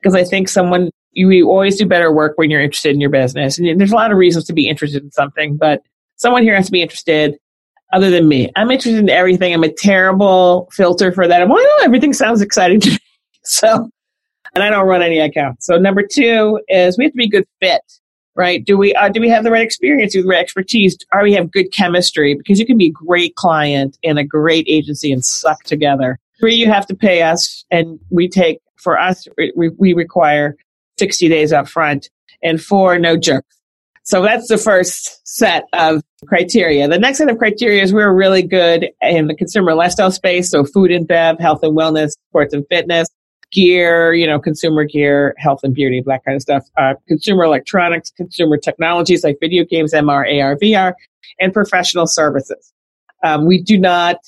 because 0.00 0.14
I 0.14 0.24
think 0.24 0.48
someone 0.48 0.90
you, 1.14 1.48
always 1.48 1.76
do 1.76 1.86
better 1.86 2.12
work 2.12 2.32
when 2.36 2.50
you're 2.50 2.60
interested 2.60 2.94
in 2.94 3.00
your 3.00 3.10
business. 3.10 3.58
And 3.58 3.80
there's 3.80 3.92
a 3.92 3.96
lot 3.96 4.12
of 4.12 4.18
reasons 4.18 4.44
to 4.46 4.52
be 4.52 4.68
interested 4.68 5.02
in 5.02 5.10
something, 5.10 5.56
but 5.56 5.82
someone 6.16 6.42
here 6.42 6.54
has 6.54 6.66
to 6.66 6.72
be 6.72 6.82
interested 6.82 7.36
other 7.92 8.10
than 8.10 8.28
me. 8.28 8.50
I'm 8.56 8.70
interested 8.70 8.98
in 8.98 9.08
everything. 9.08 9.54
I'm 9.54 9.64
a 9.64 9.72
terrible 9.72 10.68
filter 10.72 11.12
for 11.12 11.28
that. 11.28 11.40
I'm 11.40 11.48
like, 11.48 11.64
oh, 11.64 11.82
everything 11.84 12.12
sounds 12.12 12.40
exciting 12.42 12.80
to 12.80 12.90
me. 12.90 12.98
So, 13.46 13.90
and 14.54 14.64
I 14.64 14.70
don't 14.70 14.86
run 14.86 15.02
any 15.02 15.18
accounts. 15.18 15.66
So 15.66 15.76
number 15.76 16.02
two 16.02 16.58
is 16.68 16.96
we 16.96 17.04
have 17.04 17.12
to 17.12 17.18
be 17.18 17.28
good 17.28 17.44
fit, 17.60 17.82
right? 18.34 18.64
Do 18.64 18.78
we, 18.78 18.94
uh, 18.94 19.10
do 19.10 19.20
we 19.20 19.28
have 19.28 19.44
the 19.44 19.50
right 19.50 19.62
experience, 19.62 20.14
the 20.14 20.22
right 20.22 20.40
expertise? 20.40 20.96
Are 21.12 21.22
we 21.22 21.34
have 21.34 21.50
good 21.50 21.70
chemistry? 21.70 22.36
Because 22.36 22.58
you 22.58 22.64
can 22.64 22.78
be 22.78 22.86
a 22.86 22.90
great 22.90 23.36
client 23.36 23.98
in 24.02 24.16
a 24.16 24.24
great 24.24 24.64
agency 24.66 25.12
and 25.12 25.22
suck 25.22 25.62
together. 25.64 26.18
Three, 26.40 26.54
you 26.54 26.66
have 26.68 26.86
to 26.86 26.94
pay 26.94 27.20
us 27.20 27.66
and 27.70 28.00
we 28.08 28.30
take 28.30 28.60
for 28.76 28.98
us, 28.98 29.28
we, 29.56 29.68
we 29.76 29.92
require 29.92 30.56
60 30.98 31.28
days 31.28 31.52
up 31.52 31.68
front 31.68 32.10
and 32.42 32.62
four, 32.62 32.98
no 32.98 33.16
jerks. 33.16 33.56
So 34.04 34.22
that's 34.22 34.48
the 34.48 34.58
first 34.58 35.26
set 35.26 35.64
of 35.72 36.02
criteria. 36.26 36.86
The 36.88 36.98
next 36.98 37.18
set 37.18 37.30
of 37.30 37.38
criteria 37.38 37.82
is 37.82 37.92
we're 37.92 38.12
really 38.12 38.42
good 38.42 38.90
in 39.00 39.28
the 39.28 39.34
consumer 39.34 39.74
lifestyle 39.74 40.10
space. 40.10 40.50
So 40.50 40.64
food 40.64 40.90
and 40.90 41.08
bev, 41.08 41.38
health 41.38 41.62
and 41.62 41.76
wellness, 41.76 42.10
sports 42.28 42.52
and 42.52 42.66
fitness, 42.68 43.08
gear, 43.50 44.12
you 44.12 44.26
know, 44.26 44.38
consumer 44.38 44.84
gear, 44.84 45.34
health 45.38 45.60
and 45.62 45.74
beauty, 45.74 46.02
that 46.04 46.22
kind 46.24 46.36
of 46.36 46.42
stuff. 46.42 46.64
Uh, 46.76 46.94
consumer 47.08 47.44
electronics, 47.44 48.10
consumer 48.10 48.58
technologies 48.58 49.24
like 49.24 49.38
video 49.40 49.64
games, 49.64 49.94
MR, 49.94 50.42
AR, 50.42 50.56
VR, 50.56 50.92
and 51.40 51.54
professional 51.54 52.06
services. 52.06 52.72
Um, 53.22 53.46
we 53.46 53.62
do 53.62 53.78
not 53.78 54.18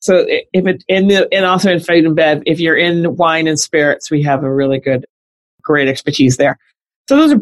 so 0.00 0.24
if 0.26 0.66
it 0.66 0.82
in 0.88 1.08
the 1.08 1.28
and 1.32 1.44
also 1.44 1.70
in 1.70 1.78
food 1.78 2.06
and 2.06 2.16
bev, 2.16 2.42
if 2.46 2.58
you're 2.58 2.76
in 2.76 3.16
wine 3.16 3.46
and 3.46 3.60
spirits, 3.60 4.10
we 4.10 4.22
have 4.22 4.42
a 4.42 4.52
really 4.52 4.80
good, 4.80 5.04
great 5.70 5.88
expertise 5.88 6.36
there. 6.36 6.58
So 7.08 7.16
those 7.16 7.32
are 7.32 7.40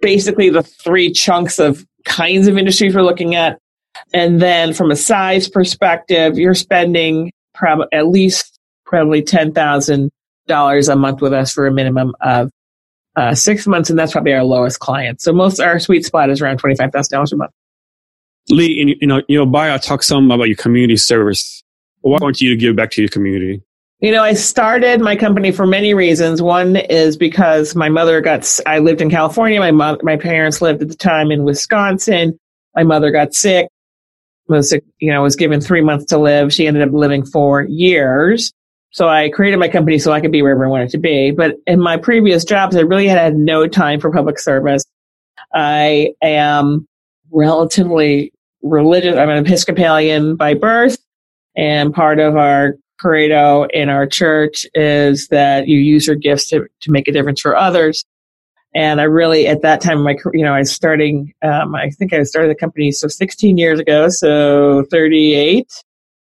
basically 0.00 0.50
the 0.50 0.62
three 0.62 1.12
chunks 1.12 1.58
of 1.58 1.86
kinds 2.04 2.46
of 2.46 2.58
industries 2.58 2.94
we're 2.94 3.02
looking 3.02 3.34
at. 3.34 3.58
And 4.12 4.40
then 4.40 4.74
from 4.74 4.90
a 4.90 4.96
size 4.96 5.48
perspective, 5.48 6.36
you're 6.36 6.54
spending 6.54 7.32
prob- 7.54 7.88
at 7.92 8.08
least 8.08 8.58
probably 8.84 9.22
ten 9.22 9.52
thousand 9.52 10.10
dollars 10.46 10.88
a 10.88 10.96
month 10.96 11.20
with 11.20 11.32
us 11.32 11.52
for 11.52 11.66
a 11.66 11.72
minimum 11.72 12.14
of 12.20 12.50
uh, 13.16 13.34
six 13.34 13.66
months, 13.66 13.90
and 13.90 13.98
that's 13.98 14.12
probably 14.12 14.32
our 14.32 14.42
lowest 14.42 14.80
client. 14.80 15.20
So 15.20 15.32
most 15.32 15.60
our 15.60 15.78
sweet 15.78 16.04
spot 16.04 16.30
is 16.30 16.42
around 16.42 16.58
twenty 16.58 16.74
five 16.74 16.90
thousand 16.90 17.14
dollars 17.14 17.32
a 17.32 17.36
month. 17.36 17.52
Lee, 18.50 18.96
you 19.00 19.06
know, 19.06 19.22
you 19.28 19.38
know, 19.38 19.46
bio 19.46 19.78
talk 19.78 20.02
some 20.02 20.30
about 20.30 20.48
your 20.48 20.56
community 20.56 20.96
service 20.96 21.64
why 22.04 22.18
want 22.20 22.40
you 22.42 22.50
to 22.50 22.56
give 22.56 22.76
back 22.76 22.90
to 22.92 23.02
your 23.02 23.08
community? 23.08 23.62
You 24.04 24.12
know, 24.12 24.22
I 24.22 24.34
started 24.34 25.00
my 25.00 25.16
company 25.16 25.50
for 25.50 25.66
many 25.66 25.94
reasons. 25.94 26.42
One 26.42 26.76
is 26.76 27.16
because 27.16 27.74
my 27.74 27.88
mother 27.88 28.20
got, 28.20 28.46
I 28.66 28.78
lived 28.80 29.00
in 29.00 29.08
California. 29.08 29.58
My 29.58 29.70
mother, 29.70 29.98
my 30.02 30.18
parents 30.18 30.60
lived 30.60 30.82
at 30.82 30.88
the 30.88 30.94
time 30.94 31.30
in 31.30 31.42
Wisconsin. 31.44 32.38
My 32.76 32.82
mother 32.82 33.10
got 33.10 33.32
sick, 33.32 33.66
was, 34.46 34.74
you 34.98 35.10
know, 35.10 35.22
was 35.22 35.36
given 35.36 35.62
three 35.62 35.80
months 35.80 36.04
to 36.10 36.18
live. 36.18 36.52
She 36.52 36.66
ended 36.66 36.86
up 36.86 36.92
living 36.92 37.24
for 37.24 37.62
years. 37.62 38.52
So 38.90 39.08
I 39.08 39.30
created 39.30 39.56
my 39.56 39.68
company 39.70 39.98
so 39.98 40.12
I 40.12 40.20
could 40.20 40.32
be 40.32 40.42
wherever 40.42 40.66
I 40.66 40.68
wanted 40.68 40.90
to 40.90 40.98
be. 40.98 41.30
But 41.30 41.54
in 41.66 41.80
my 41.80 41.96
previous 41.96 42.44
jobs, 42.44 42.76
I 42.76 42.80
really 42.80 43.08
had, 43.08 43.16
had 43.16 43.36
no 43.36 43.66
time 43.66 44.00
for 44.00 44.12
public 44.12 44.38
service. 44.38 44.84
I 45.54 46.10
am 46.20 46.86
relatively 47.30 48.34
religious. 48.60 49.16
I'm 49.16 49.30
an 49.30 49.46
Episcopalian 49.46 50.36
by 50.36 50.52
birth. 50.52 50.98
And 51.56 51.94
part 51.94 52.18
of 52.18 52.36
our 52.36 52.74
credo 53.04 53.64
in 53.64 53.90
our 53.90 54.06
church 54.06 54.64
is 54.74 55.28
that 55.28 55.68
you 55.68 55.78
use 55.78 56.06
your 56.06 56.16
gifts 56.16 56.48
to, 56.48 56.66
to 56.80 56.90
make 56.90 57.06
a 57.06 57.12
difference 57.12 57.40
for 57.40 57.54
others. 57.54 58.02
And 58.74 58.98
I 58.98 59.04
really, 59.04 59.46
at 59.46 59.60
that 59.60 59.82
time, 59.82 60.02
my 60.02 60.16
you 60.32 60.42
know, 60.42 60.54
I 60.54 60.60
was 60.60 60.72
starting. 60.72 61.34
Um, 61.42 61.74
I 61.74 61.90
think 61.90 62.12
I 62.12 62.22
started 62.22 62.50
the 62.50 62.58
company 62.58 62.90
so 62.92 63.06
16 63.06 63.58
years 63.58 63.78
ago, 63.78 64.08
so 64.08 64.84
38, 64.90 65.70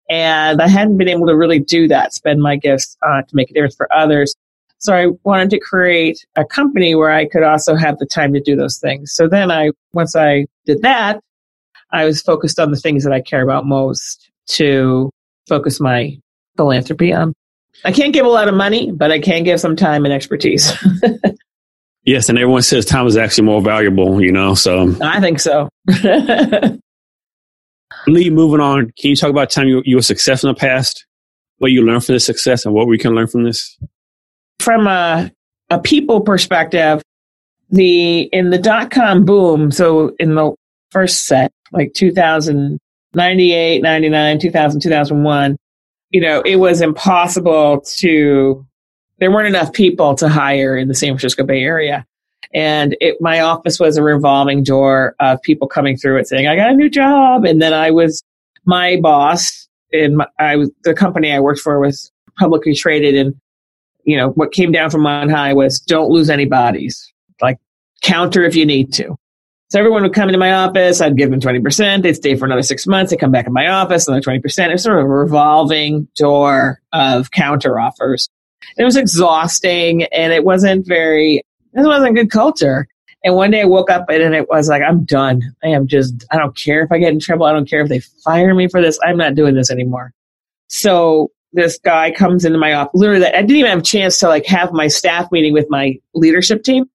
and 0.09 0.63
I 0.63 0.67
hadn't 0.67 0.97
been 0.97 1.09
able 1.09 1.27
to 1.27 1.37
really 1.37 1.61
do 1.61 1.87
that, 1.89 2.15
spend 2.15 2.41
my 2.41 2.57
gifts 2.57 2.97
uh, 3.03 3.21
to 3.21 3.37
make 3.37 3.51
a 3.51 3.55
difference 3.55 3.77
for 3.77 3.93
others. 3.95 4.35
So 4.79 4.95
I 4.95 5.09
wanted 5.25 5.51
to 5.51 5.61
create 5.61 6.27
a 6.37 6.45
company 6.45 6.95
where 6.95 7.13
I 7.13 7.29
could 7.29 7.45
also 7.45 7.77
have 7.77 7.99
the 7.99 8.07
time 8.07 8.33
to 8.33 8.41
do 8.41 8.57
those 8.57 8.79
things. 8.79 9.13
So 9.15 9.29
then 9.29 9.51
I, 9.51 9.71
once 9.93 10.17
I 10.17 10.47
did 10.65 10.83
that, 10.83 11.21
I 11.93 12.07
was 12.07 12.23
focused 12.23 12.59
on 12.59 12.73
the 12.73 12.79
things 12.79 13.05
that 13.05 13.13
I 13.13 13.21
care 13.21 13.43
about 13.43 13.67
most 13.67 14.31
to 14.49 15.11
focus 15.47 15.79
my 15.79 16.17
philanthropy 16.57 17.13
on. 17.13 17.35
I 17.85 17.93
can't 17.93 18.13
give 18.13 18.27
a 18.27 18.31
lot 18.31 18.49
of 18.49 18.55
money, 18.55 18.91
but 18.93 19.11
I 19.11 19.19
can 19.19 19.45
give 19.45 19.61
some 19.61 19.77
time 19.77 20.05
and 20.05 20.13
expertise. 20.13 20.73
yes, 22.05 22.29
and 22.29 22.39
everyone 22.39 22.63
says 22.63 22.85
time 22.85 23.07
is 23.07 23.17
actually 23.17 23.45
more 23.45 23.63
valuable, 23.63 24.23
you 24.23 24.31
know, 24.31 24.55
so. 24.55 24.95
I 25.03 25.21
think 25.21 25.41
so. 25.41 25.69
Lee, 28.07 28.31
moving 28.31 28.61
on, 28.61 28.93
can 28.99 29.11
you 29.11 29.17
talk 29.17 29.31
about 29.31 29.51
time 29.51 29.69
you, 29.69 29.83
you 29.85 29.97
were 29.97 30.03
successful 30.03 30.51
in 30.51 30.55
the 30.55 30.61
past? 30.61 31.07
What 31.59 31.71
you 31.71 31.83
learned 31.83 32.05
from 32.05 32.15
this 32.15 32.25
success 32.25 32.65
and 32.65 32.75
what 32.75 32.89
we 32.89 32.99
can 32.99 33.15
learn 33.15 33.29
from 33.29 33.45
this? 33.45 33.79
From 34.59 34.87
a, 34.87 35.31
a 35.71 35.79
people 35.79 36.21
perspective, 36.21 37.03
the 37.71 38.23
in 38.23 38.51
the 38.51 38.59
dot 38.59 38.91
com 38.91 39.25
boom, 39.25 39.71
so 39.71 40.15
in 40.19 40.35
the 40.35 40.53
first 40.91 41.27
set, 41.27 41.53
like 41.73 41.95
2000, 41.95 42.79
98, 43.15 43.83
99, 43.83 44.39
2000, 44.39 44.81
2001, 44.81 45.57
you 46.13 46.21
know, 46.21 46.43
it 46.43 46.57
was 46.57 46.81
impossible 46.81 47.81
to, 47.81 48.65
there 49.19 49.31
weren't 49.31 49.49
enough 49.49 49.73
people 49.73 50.15
to 50.17 50.29
hire 50.29 50.77
in 50.77 50.89
the 50.89 50.95
San 50.95 51.11
Francisco 51.11 51.43
Bay 51.45 51.63
Area. 51.63 52.07
And 52.55 52.97
it, 53.01 53.17
my 53.21 53.41
office 53.41 53.81
was 53.81 53.97
a 53.97 54.03
revolving 54.03 54.63
door 54.63 55.17
of 55.21 55.41
people 55.41 55.67
coming 55.67 55.97
through 55.97 56.19
it 56.19 56.29
saying, 56.29 56.47
I 56.47 56.55
got 56.55 56.71
a 56.71 56.75
new 56.75 56.91
job. 56.91 57.47
And 57.47 57.63
then 57.63 57.73
I 57.73 57.91
was, 57.91 58.23
my 58.67 58.99
boss 59.01 59.69
and 59.93 60.23
I 60.39 60.57
was, 60.57 60.71
the 60.85 60.93
company 60.93 61.33
I 61.33 61.41
worked 61.41 61.61
for 61.61 61.81
was 61.81 62.13
publicly 62.39 62.75
traded. 62.75 63.15
And, 63.15 63.35
you 64.05 64.19
know, 64.19 64.31
what 64.31 64.53
came 64.53 64.71
down 64.71 64.91
from 64.91 65.07
on 65.07 65.31
high 65.31 65.55
was 65.55 65.81
don't 65.81 66.11
lose 66.11 66.29
any 66.29 66.45
bodies, 66.45 67.11
like 67.41 67.59
counter 68.03 68.45
if 68.45 68.55
you 68.55 68.67
need 68.67 68.93
to. 68.95 69.17
So 69.73 69.79
everyone 69.79 70.03
would 70.03 70.13
come 70.13 70.29
into 70.29 70.39
my 70.39 70.53
office. 70.53 71.01
I'd 71.01 71.17
give 71.17 71.31
them 71.31 71.41
20%. 71.41 72.03
They'd 72.03 72.13
stay 72.13 72.35
for 72.35 72.45
another 72.45 72.61
six 72.61 72.87
months. 72.87 73.11
They'd 73.11 73.19
come 73.19 73.31
back 73.31 73.47
in 73.47 73.55
my 73.55 73.69
office, 73.69 74.07
another 74.07 74.21
20%. 74.21 74.69
It 74.69 74.73
was 74.73 74.83
sort 74.83 74.99
of 74.99 75.07
a 75.07 75.09
revolving 75.09 76.09
door 76.15 76.83
of 76.93 77.31
counter 77.31 77.81
offers. 77.81 78.29
It 78.77 78.85
was 78.85 78.99
exhausting 78.99 80.03
and 80.13 80.31
it 80.31 80.45
wasn't 80.45 80.87
very, 80.87 81.37
it 81.73 81.87
wasn't 81.87 82.17
good 82.17 82.31
culture. 82.31 82.87
And 83.25 83.35
one 83.35 83.51
day 83.51 83.63
I 83.63 83.65
woke 83.65 83.91
up 83.91 84.11
and 84.11 84.35
it 84.35 84.47
was 84.51 84.69
like, 84.69 84.83
I'm 84.83 85.05
done. 85.05 85.41
I 85.65 85.69
am 85.69 85.87
just, 85.87 86.23
I 86.31 86.37
don't 86.37 86.55
care 86.55 86.83
if 86.83 86.93
I 86.93 86.99
get 86.99 87.15
in 87.15 87.19
trouble. 87.19 87.47
I 87.47 87.53
don't 87.55 87.67
care 87.67 87.81
if 87.81 87.89
they 87.89 88.01
fire 88.01 88.55
me 88.55 88.69
for 88.69 88.83
this. 88.83 88.99
I'm 89.03 89.17
not 89.17 89.37
doing 89.37 89.55
this 89.55 89.71
anymore. 89.71 90.13
So 90.69 91.31
this 91.55 91.79
guy 91.83 92.11
comes 92.11 92.45
into 92.45 92.59
my 92.59 92.75
office. 92.75 92.93
Literally, 92.93 93.25
I 93.25 93.41
didn't 93.41 93.57
even 93.57 93.71
have 93.71 93.79
a 93.79 93.83
chance 93.83 94.19
to 94.19 94.29
like 94.29 94.45
have 94.45 94.75
my 94.75 94.89
staff 94.89 95.33
meeting 95.33 95.55
with 95.55 95.71
my 95.71 95.99
leadership 96.13 96.63
team. 96.63 96.91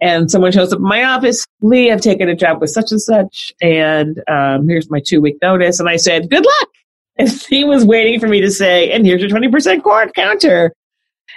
And 0.00 0.30
someone 0.30 0.52
shows 0.52 0.72
up 0.72 0.78
in 0.78 0.84
my 0.84 1.04
office. 1.04 1.46
Lee, 1.60 1.90
I've 1.90 2.00
taken 2.00 2.28
a 2.28 2.34
job 2.34 2.60
with 2.60 2.70
such 2.70 2.90
and 2.90 3.00
such, 3.00 3.52
and 3.60 4.22
um, 4.28 4.66
here's 4.68 4.90
my 4.90 5.00
two 5.04 5.20
week 5.20 5.36
notice. 5.42 5.78
And 5.78 5.88
I 5.88 5.96
said, 5.96 6.30
"Good 6.30 6.44
luck." 6.44 6.68
And 7.18 7.28
he 7.50 7.64
was 7.64 7.84
waiting 7.84 8.18
for 8.18 8.28
me 8.28 8.40
to 8.40 8.50
say, 8.50 8.90
"And 8.92 9.04
here's 9.04 9.20
your 9.20 9.28
twenty 9.28 9.48
percent 9.48 9.84
counter." 10.14 10.72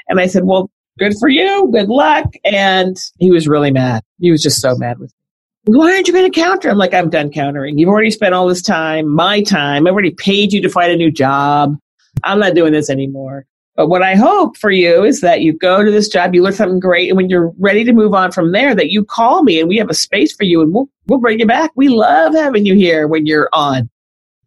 And 0.07 0.19
I 0.19 0.27
said, 0.27 0.45
"Well, 0.45 0.69
good 0.97 1.13
for 1.19 1.27
you. 1.27 1.69
Good 1.73 1.89
luck." 1.89 2.33
And 2.45 2.95
he 3.19 3.31
was 3.31 3.49
really 3.49 3.71
mad. 3.71 4.01
He 4.19 4.31
was 4.31 4.41
just 4.41 4.61
so 4.61 4.77
mad 4.77 4.99
with 4.99 5.11
me. 5.11 5.23
Why 5.65 5.93
aren't 5.93 6.07
you 6.07 6.13
going 6.13 6.29
to 6.29 6.39
counter? 6.39 6.69
I'm 6.69 6.77
like, 6.77 6.93
I'm 6.93 7.09
done 7.09 7.31
countering. 7.31 7.77
You've 7.77 7.89
already 7.89 8.11
spent 8.11 8.33
all 8.33 8.47
this 8.47 8.61
time, 8.61 9.07
my 9.07 9.41
time. 9.41 9.87
I've 9.87 9.93
already 9.93 10.11
paid 10.11 10.51
you 10.51 10.61
to 10.61 10.69
find 10.69 10.91
a 10.91 10.97
new 10.97 11.09
job. 11.09 11.77
I'm 12.23 12.39
not 12.39 12.53
doing 12.53 12.73
this 12.73 12.89
anymore. 12.89 13.45
But 13.75 13.87
what 13.87 14.03
I 14.03 14.15
hope 14.15 14.55
for 14.57 14.69
you 14.69 15.03
is 15.03 15.21
that 15.21 15.41
you 15.41 15.57
go 15.57 15.83
to 15.83 15.89
this 15.89 16.07
job, 16.07 16.35
you 16.35 16.43
learn 16.43 16.53
something 16.53 16.79
great, 16.79 17.09
and 17.09 17.17
when 17.17 17.29
you're 17.29 17.51
ready 17.57 17.83
to 17.83 17.93
move 17.93 18.13
on 18.13 18.31
from 18.31 18.51
there, 18.51 18.75
that 18.75 18.91
you 18.91 19.03
call 19.03 19.43
me 19.43 19.59
and 19.59 19.67
we 19.67 19.77
have 19.77 19.89
a 19.89 19.95
space 19.95 20.35
for 20.35 20.43
you 20.43 20.61
and 20.61 20.73
we'll, 20.73 20.87
we'll 21.07 21.19
bring 21.19 21.39
you 21.39 21.47
back. 21.47 21.71
We 21.75 21.89
love 21.89 22.35
having 22.35 22.65
you 22.65 22.75
here 22.75 23.07
when 23.07 23.25
you're 23.25 23.49
on. 23.51 23.89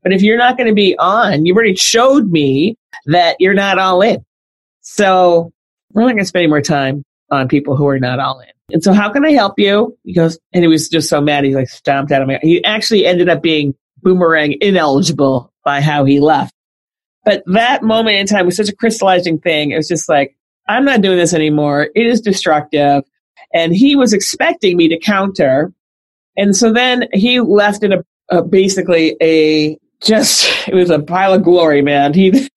But 0.02 0.12
if 0.12 0.22
you're 0.22 0.38
not 0.38 0.56
going 0.56 0.68
to 0.68 0.74
be 0.74 0.96
on, 0.98 1.44
you've 1.44 1.56
already 1.56 1.74
showed 1.74 2.30
me 2.30 2.76
that 3.06 3.36
you're 3.40 3.54
not 3.54 3.78
all 3.78 4.00
in. 4.02 4.24
So 4.82 5.52
we're 5.92 6.02
not 6.02 6.12
going 6.12 6.18
to 6.18 6.24
spend 6.24 6.44
any 6.44 6.50
more 6.50 6.62
time 6.62 7.02
on 7.32 7.48
people 7.48 7.76
who 7.76 7.88
are 7.88 7.98
not 7.98 8.20
all 8.20 8.38
in. 8.38 8.48
And 8.70 8.84
so 8.84 8.92
how 8.92 9.12
can 9.12 9.24
I 9.24 9.32
help 9.32 9.58
you? 9.58 9.98
He 10.04 10.12
goes, 10.12 10.38
and 10.52 10.62
he 10.62 10.68
was 10.68 10.88
just 10.88 11.08
so 11.08 11.20
mad. 11.20 11.42
He 11.42 11.56
like 11.56 11.68
stomped 11.68 12.12
out 12.12 12.22
of 12.22 12.28
me. 12.28 12.38
He 12.42 12.62
actually 12.64 13.06
ended 13.06 13.28
up 13.28 13.42
being 13.42 13.74
boomerang 14.02 14.56
ineligible 14.60 15.52
by 15.64 15.80
how 15.80 16.04
he 16.04 16.20
left. 16.20 16.52
But 17.26 17.42
that 17.46 17.82
moment 17.82 18.16
in 18.16 18.26
time 18.26 18.46
was 18.46 18.56
such 18.56 18.68
a 18.68 18.76
crystallizing 18.76 19.40
thing. 19.40 19.72
It 19.72 19.76
was 19.76 19.88
just 19.88 20.08
like, 20.08 20.36
I'm 20.68 20.84
not 20.84 21.02
doing 21.02 21.18
this 21.18 21.34
anymore. 21.34 21.88
It 21.96 22.06
is 22.06 22.20
destructive. 22.20 23.02
And 23.52 23.74
he 23.74 23.96
was 23.96 24.12
expecting 24.12 24.76
me 24.76 24.88
to 24.88 24.98
counter. 24.98 25.72
And 26.36 26.54
so 26.54 26.72
then 26.72 27.08
he 27.12 27.40
left 27.40 27.82
in 27.82 27.92
a, 27.92 28.04
a 28.30 28.42
basically 28.42 29.16
a 29.20 29.76
just, 30.00 30.46
it 30.68 30.74
was 30.74 30.88
a 30.88 31.00
pile 31.00 31.34
of 31.34 31.42
glory, 31.42 31.82
man. 31.82 32.14
He, 32.14 32.28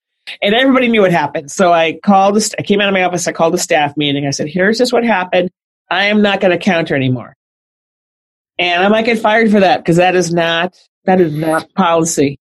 and 0.42 0.54
everybody 0.54 0.88
knew 0.88 1.02
what 1.02 1.12
happened. 1.12 1.50
So 1.50 1.74
I 1.74 2.00
called, 2.04 2.38
I 2.60 2.62
came 2.62 2.80
out 2.80 2.90
of 2.90 2.94
my 2.94 3.04
office, 3.04 3.28
I 3.28 3.32
called 3.32 3.56
the 3.56 3.60
staff 3.60 3.98
meeting. 3.98 4.28
I 4.28 4.30
said, 4.30 4.50
here's 4.50 4.78
just 4.78 4.94
what 4.94 5.04
happened. 5.04 5.50
I 5.90 6.06
am 6.06 6.22
not 6.22 6.42
going 6.42 6.52
to 6.52 6.64
counter 6.64 6.96
anymore. 6.96 7.36
And 8.60 8.84
I 8.84 8.88
might 8.90 9.06
get 9.06 9.18
fired 9.18 9.50
for 9.50 9.62
that 9.62 9.78
because 9.78 9.96
that 9.96 10.16
is 10.16 10.32
not, 10.32 10.78
that 11.06 11.20
is 11.20 11.34
not 11.34 11.74
policy. 11.74 12.38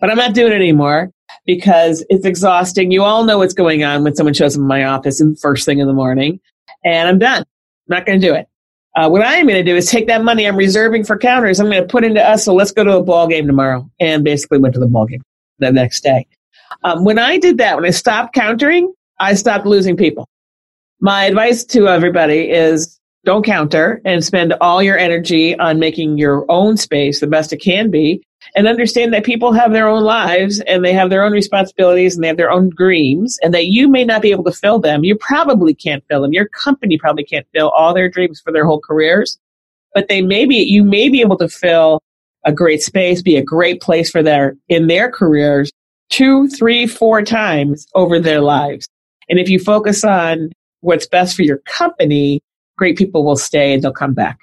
But 0.00 0.10
I'm 0.10 0.16
not 0.16 0.34
doing 0.34 0.52
it 0.52 0.56
anymore 0.56 1.12
because 1.46 2.04
it's 2.08 2.24
exhausting. 2.24 2.90
You 2.90 3.02
all 3.02 3.24
know 3.24 3.38
what's 3.38 3.54
going 3.54 3.84
on 3.84 4.04
when 4.04 4.14
someone 4.14 4.34
shows 4.34 4.56
up 4.56 4.60
in 4.60 4.66
my 4.66 4.84
office 4.84 5.20
in 5.20 5.36
first 5.36 5.64
thing 5.64 5.78
in 5.78 5.86
the 5.86 5.92
morning, 5.92 6.40
and 6.84 7.08
I'm 7.08 7.18
done. 7.18 7.42
I'm 7.42 7.96
not 7.96 8.06
going 8.06 8.20
to 8.20 8.26
do 8.26 8.34
it. 8.34 8.48
Uh, 8.96 9.08
what 9.08 9.22
I 9.22 9.36
am 9.36 9.46
going 9.46 9.64
to 9.64 9.70
do 9.70 9.76
is 9.76 9.90
take 9.90 10.08
that 10.08 10.24
money 10.24 10.46
I'm 10.46 10.56
reserving 10.56 11.04
for 11.04 11.16
counters. 11.16 11.60
I'm 11.60 11.66
going 11.66 11.82
to 11.82 11.88
put 11.88 12.04
into 12.04 12.22
us. 12.22 12.44
So 12.44 12.54
let's 12.54 12.72
go 12.72 12.84
to 12.84 12.96
a 12.96 13.02
ball 13.02 13.28
game 13.28 13.46
tomorrow, 13.46 13.88
and 14.00 14.24
basically 14.24 14.58
went 14.58 14.74
to 14.74 14.80
the 14.80 14.86
ball 14.86 15.06
game 15.06 15.22
the 15.58 15.72
next 15.72 16.02
day. 16.02 16.26
Um, 16.84 17.04
when 17.04 17.18
I 17.18 17.38
did 17.38 17.58
that, 17.58 17.76
when 17.76 17.84
I 17.84 17.90
stopped 17.90 18.34
countering, 18.34 18.92
I 19.20 19.34
stopped 19.34 19.66
losing 19.66 19.96
people. 19.96 20.28
My 21.00 21.24
advice 21.24 21.64
to 21.66 21.88
everybody 21.88 22.50
is 22.50 22.98
don't 23.24 23.44
counter 23.44 24.00
and 24.04 24.24
spend 24.24 24.54
all 24.60 24.82
your 24.82 24.96
energy 24.98 25.58
on 25.58 25.78
making 25.78 26.18
your 26.18 26.44
own 26.48 26.76
space 26.76 27.20
the 27.20 27.26
best 27.26 27.52
it 27.52 27.58
can 27.58 27.90
be 27.90 28.22
and 28.54 28.66
understand 28.66 29.12
that 29.12 29.24
people 29.24 29.52
have 29.52 29.72
their 29.72 29.86
own 29.86 30.02
lives 30.02 30.60
and 30.60 30.84
they 30.84 30.92
have 30.92 31.10
their 31.10 31.22
own 31.22 31.32
responsibilities 31.32 32.14
and 32.14 32.24
they 32.24 32.28
have 32.28 32.36
their 32.36 32.50
own 32.50 32.70
dreams 32.70 33.38
and 33.42 33.52
that 33.54 33.66
you 33.66 33.88
may 33.88 34.04
not 34.04 34.22
be 34.22 34.30
able 34.30 34.44
to 34.44 34.52
fill 34.52 34.78
them. 34.78 35.04
You 35.04 35.16
probably 35.16 35.74
can't 35.74 36.04
fill 36.08 36.22
them. 36.22 36.32
Your 36.32 36.48
company 36.48 36.98
probably 36.98 37.24
can't 37.24 37.46
fill 37.52 37.70
all 37.70 37.94
their 37.94 38.08
dreams 38.08 38.40
for 38.40 38.52
their 38.52 38.64
whole 38.64 38.80
careers, 38.80 39.38
but 39.94 40.08
they 40.08 40.22
may 40.22 40.46
be, 40.46 40.56
you 40.56 40.82
may 40.82 41.08
be 41.08 41.20
able 41.20 41.38
to 41.38 41.48
fill 41.48 42.00
a 42.44 42.52
great 42.52 42.82
space, 42.82 43.22
be 43.22 43.36
a 43.36 43.42
great 43.42 43.80
place 43.80 44.10
for 44.10 44.22
their, 44.22 44.56
in 44.68 44.86
their 44.86 45.10
careers 45.10 45.70
two, 46.10 46.48
three, 46.48 46.86
four 46.86 47.22
times 47.22 47.86
over 47.94 48.18
their 48.18 48.40
lives. 48.40 48.88
And 49.28 49.38
if 49.38 49.48
you 49.48 49.58
focus 49.58 50.04
on 50.04 50.52
what's 50.80 51.06
best 51.06 51.36
for 51.36 51.42
your 51.42 51.58
company, 51.58 52.40
great 52.76 52.96
people 52.96 53.24
will 53.24 53.36
stay 53.36 53.74
and 53.74 53.82
they'll 53.82 53.92
come 53.92 54.14
back. 54.14 54.38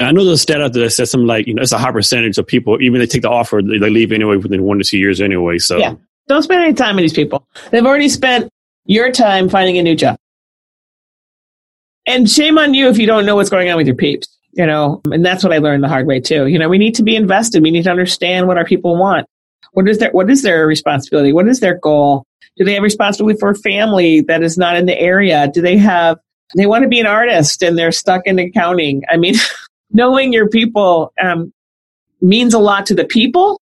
I 0.00 0.10
know 0.12 0.24
there's 0.24 0.40
a 0.40 0.42
stat 0.42 0.60
out 0.60 0.72
there 0.72 0.84
that 0.84 0.90
says 0.90 1.10
something 1.10 1.26
like, 1.26 1.46
you 1.46 1.54
know, 1.54 1.62
it's 1.62 1.72
a 1.72 1.78
high 1.78 1.92
percentage 1.92 2.36
of 2.38 2.46
people, 2.46 2.80
even 2.82 2.98
they 2.98 3.06
take 3.06 3.22
the 3.22 3.30
offer, 3.30 3.60
they, 3.62 3.78
they 3.78 3.90
leave 3.90 4.12
anyway 4.12 4.36
within 4.36 4.64
one 4.64 4.78
to 4.78 4.84
two 4.84 4.98
years 4.98 5.20
anyway. 5.20 5.58
So 5.58 5.78
yeah, 5.78 5.94
don't 6.26 6.42
spend 6.42 6.62
any 6.62 6.74
time 6.74 6.96
with 6.96 7.04
these 7.04 7.12
people. 7.12 7.46
They've 7.70 7.84
already 7.84 8.08
spent 8.08 8.50
your 8.86 9.12
time 9.12 9.48
finding 9.48 9.78
a 9.78 9.82
new 9.82 9.94
job. 9.94 10.16
And 12.06 12.28
shame 12.28 12.58
on 12.58 12.74
you 12.74 12.88
if 12.88 12.98
you 12.98 13.06
don't 13.06 13.24
know 13.24 13.36
what's 13.36 13.50
going 13.50 13.70
on 13.70 13.76
with 13.76 13.86
your 13.86 13.96
peeps, 13.96 14.28
you 14.52 14.66
know, 14.66 15.00
and 15.10 15.24
that's 15.24 15.42
what 15.42 15.52
I 15.52 15.58
learned 15.58 15.84
the 15.84 15.88
hard 15.88 16.06
way 16.06 16.20
too. 16.20 16.46
You 16.46 16.58
know, 16.58 16.68
we 16.68 16.78
need 16.78 16.94
to 16.96 17.02
be 17.02 17.16
invested. 17.16 17.62
We 17.62 17.70
need 17.70 17.84
to 17.84 17.90
understand 17.90 18.46
what 18.46 18.58
our 18.58 18.64
people 18.64 18.96
want. 18.96 19.26
What 19.72 19.88
is 19.88 19.98
their, 19.98 20.10
what 20.10 20.28
is 20.28 20.42
their 20.42 20.66
responsibility? 20.66 21.32
What 21.32 21.48
is 21.48 21.60
their 21.60 21.78
goal? 21.78 22.24
Do 22.56 22.64
they 22.64 22.74
have 22.74 22.82
responsibility 22.82 23.38
for 23.38 23.50
a 23.50 23.54
family 23.56 24.20
that 24.22 24.42
is 24.42 24.58
not 24.58 24.76
in 24.76 24.86
the 24.86 24.98
area? 24.98 25.50
Do 25.52 25.60
they 25.60 25.76
have, 25.78 26.18
they 26.56 26.66
want 26.66 26.82
to 26.82 26.88
be 26.88 27.00
an 27.00 27.06
artist 27.06 27.62
and 27.62 27.76
they're 27.76 27.90
stuck 27.90 28.26
in 28.26 28.38
accounting? 28.38 29.02
I 29.08 29.16
mean, 29.16 29.34
knowing 29.94 30.32
your 30.32 30.48
people 30.48 31.12
um, 31.22 31.52
means 32.20 32.52
a 32.52 32.58
lot 32.58 32.84
to 32.86 32.94
the 32.94 33.04
people. 33.04 33.60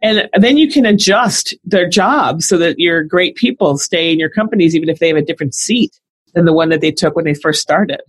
And 0.00 0.28
then 0.38 0.58
you 0.58 0.70
can 0.70 0.86
adjust 0.86 1.54
their 1.64 1.88
jobs 1.88 2.46
so 2.46 2.58
that 2.58 2.78
your 2.78 3.02
great 3.02 3.34
people 3.34 3.78
stay 3.78 4.12
in 4.12 4.18
your 4.18 4.30
companies, 4.30 4.76
even 4.76 4.88
if 4.88 4.98
they 4.98 5.08
have 5.08 5.16
a 5.16 5.22
different 5.22 5.54
seat 5.54 5.98
than 6.34 6.44
the 6.44 6.52
one 6.52 6.68
that 6.68 6.80
they 6.80 6.92
took 6.92 7.16
when 7.16 7.24
they 7.24 7.34
first 7.34 7.62
started. 7.62 8.00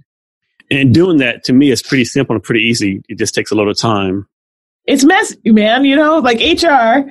And 0.70 0.94
doing 0.94 1.18
that 1.18 1.44
to 1.46 1.54
me 1.54 1.72
is 1.72 1.82
pretty 1.82 2.06
simple 2.06 2.36
and 2.36 2.44
pretty 2.44 2.62
easy. 2.62 3.02
It 3.10 3.18
just 3.18 3.34
takes 3.34 3.50
a 3.50 3.56
lot 3.56 3.68
of 3.68 3.78
time. 3.78 4.28
It's 4.86 5.04
messy, 5.04 5.38
man. 5.46 5.84
You 5.84 5.96
know, 5.96 6.20
like 6.20 6.38
HR, 6.38 7.10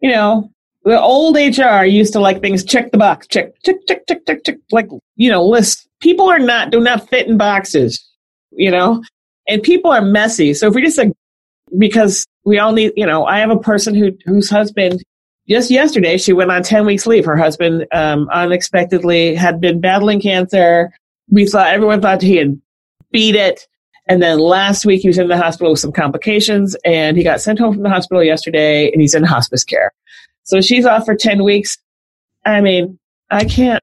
you 0.00 0.10
know, 0.10 0.50
the 0.84 1.00
old 1.00 1.36
HR 1.36 1.84
used 1.84 2.12
to 2.14 2.20
like 2.20 2.40
things 2.40 2.64
check 2.64 2.90
the 2.90 2.98
box, 2.98 3.28
check, 3.28 3.52
check, 3.64 3.76
check, 3.86 4.06
check, 4.08 4.26
check, 4.26 4.44
check, 4.44 4.56
like, 4.72 4.88
you 5.14 5.30
know, 5.30 5.44
list. 5.44 5.88
People 6.00 6.28
are 6.28 6.40
not, 6.40 6.72
do 6.72 6.80
not 6.80 7.08
fit 7.08 7.28
in 7.28 7.36
boxes, 7.36 8.04
you 8.50 8.70
know? 8.70 9.00
And 9.48 9.62
people 9.62 9.90
are 9.90 10.02
messy. 10.02 10.54
So 10.54 10.68
if 10.68 10.74
we 10.74 10.82
just 10.82 11.00
because 11.78 12.26
we 12.44 12.58
all 12.58 12.72
need, 12.72 12.92
you 12.96 13.06
know, 13.06 13.24
I 13.24 13.38
have 13.38 13.50
a 13.50 13.58
person 13.58 13.94
who 13.94 14.12
whose 14.24 14.50
husband 14.50 15.02
just 15.48 15.70
yesterday 15.70 16.16
she 16.18 16.32
went 16.32 16.50
on 16.50 16.62
10 16.62 16.86
weeks 16.86 17.06
leave. 17.06 17.24
Her 17.24 17.36
husband 17.36 17.86
um, 17.92 18.28
unexpectedly 18.32 19.34
had 19.34 19.60
been 19.60 19.80
battling 19.80 20.20
cancer. 20.20 20.92
We 21.30 21.46
thought 21.46 21.68
everyone 21.68 22.00
thought 22.00 22.22
he 22.22 22.36
had 22.36 22.60
beat 23.10 23.34
it. 23.34 23.66
And 24.08 24.22
then 24.22 24.38
last 24.38 24.84
week 24.84 25.02
he 25.02 25.08
was 25.08 25.18
in 25.18 25.28
the 25.28 25.36
hospital 25.36 25.70
with 25.70 25.80
some 25.80 25.92
complications 25.92 26.76
and 26.84 27.16
he 27.16 27.22
got 27.22 27.40
sent 27.40 27.58
home 27.58 27.74
from 27.74 27.82
the 27.82 27.88
hospital 27.88 28.22
yesterday 28.22 28.90
and 28.90 29.00
he's 29.00 29.14
in 29.14 29.22
hospice 29.22 29.64
care. 29.64 29.92
So 30.44 30.60
she's 30.60 30.84
off 30.84 31.04
for 31.04 31.14
10 31.14 31.44
weeks. 31.44 31.78
I 32.44 32.60
mean, 32.60 32.98
I 33.30 33.44
can't, 33.44 33.82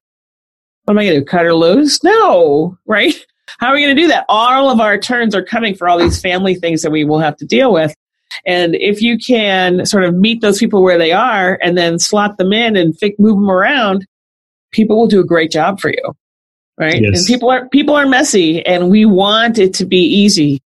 what 0.83 0.93
am 0.93 0.99
I 0.99 1.05
going 1.05 1.19
to? 1.19 1.25
Cut 1.25 1.45
her 1.45 1.53
loose? 1.53 2.03
No, 2.03 2.77
right? 2.85 3.13
How 3.57 3.67
are 3.67 3.73
we 3.73 3.81
going 3.83 3.95
to 3.95 4.01
do 4.01 4.07
that? 4.09 4.25
All 4.29 4.69
of 4.69 4.79
our 4.79 4.97
turns 4.97 5.35
are 5.35 5.43
coming 5.43 5.75
for 5.75 5.87
all 5.87 5.97
these 5.97 6.21
family 6.21 6.55
things 6.55 6.81
that 6.81 6.91
we 6.91 7.03
will 7.03 7.19
have 7.19 7.35
to 7.37 7.45
deal 7.45 7.73
with. 7.73 7.93
And 8.45 8.75
if 8.75 9.01
you 9.01 9.17
can 9.17 9.85
sort 9.85 10.03
of 10.03 10.15
meet 10.15 10.41
those 10.41 10.59
people 10.59 10.83
where 10.83 10.97
they 10.97 11.11
are 11.11 11.57
and 11.61 11.77
then 11.77 11.99
slot 11.99 12.37
them 12.37 12.53
in 12.53 12.75
and 12.75 12.95
move 13.17 13.35
them 13.35 13.49
around, 13.49 14.05
people 14.71 14.99
will 14.99 15.07
do 15.07 15.19
a 15.19 15.25
great 15.25 15.51
job 15.51 15.79
for 15.79 15.89
you. 15.89 16.15
Right. 16.77 17.01
Yes. 17.01 17.19
And 17.19 17.27
people 17.27 17.49
are, 17.49 17.67
people 17.69 17.95
are 17.95 18.05
messy 18.05 18.65
and 18.65 18.89
we 18.89 19.05
want 19.05 19.57
it 19.57 19.73
to 19.75 19.85
be 19.85 19.97
easy. 19.97 20.61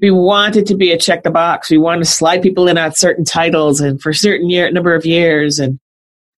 We 0.00 0.10
want 0.10 0.56
it 0.56 0.66
to 0.66 0.76
be 0.76 0.92
a 0.92 0.98
check 0.98 1.24
the 1.24 1.30
box. 1.30 1.70
We 1.70 1.76
want 1.76 2.00
to 2.00 2.06
slide 2.06 2.40
people 2.40 2.68
in 2.68 2.78
at 2.78 2.96
certain 2.96 3.24
titles 3.24 3.80
and 3.80 4.00
for 4.00 4.10
a 4.10 4.14
certain 4.14 4.48
year, 4.48 4.70
number 4.70 4.94
of 4.94 5.04
years 5.04 5.58
and 5.58 5.78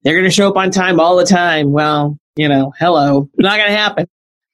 they're 0.03 0.15
going 0.15 0.25
to 0.25 0.31
show 0.31 0.49
up 0.49 0.57
on 0.57 0.71
time 0.71 0.99
all 0.99 1.17
the 1.17 1.27
time. 1.27 1.73
Well, 1.73 2.17
you 2.37 2.49
know, 2.49 2.73
hello, 2.79 3.29
not 3.37 3.59
going 3.59 3.71
to 3.71 3.77
happen 3.77 4.07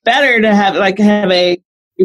better 0.07 0.41
to 0.41 0.55
have 0.55 0.75
like 0.77 0.99
have 0.99 1.31
a 1.31 1.61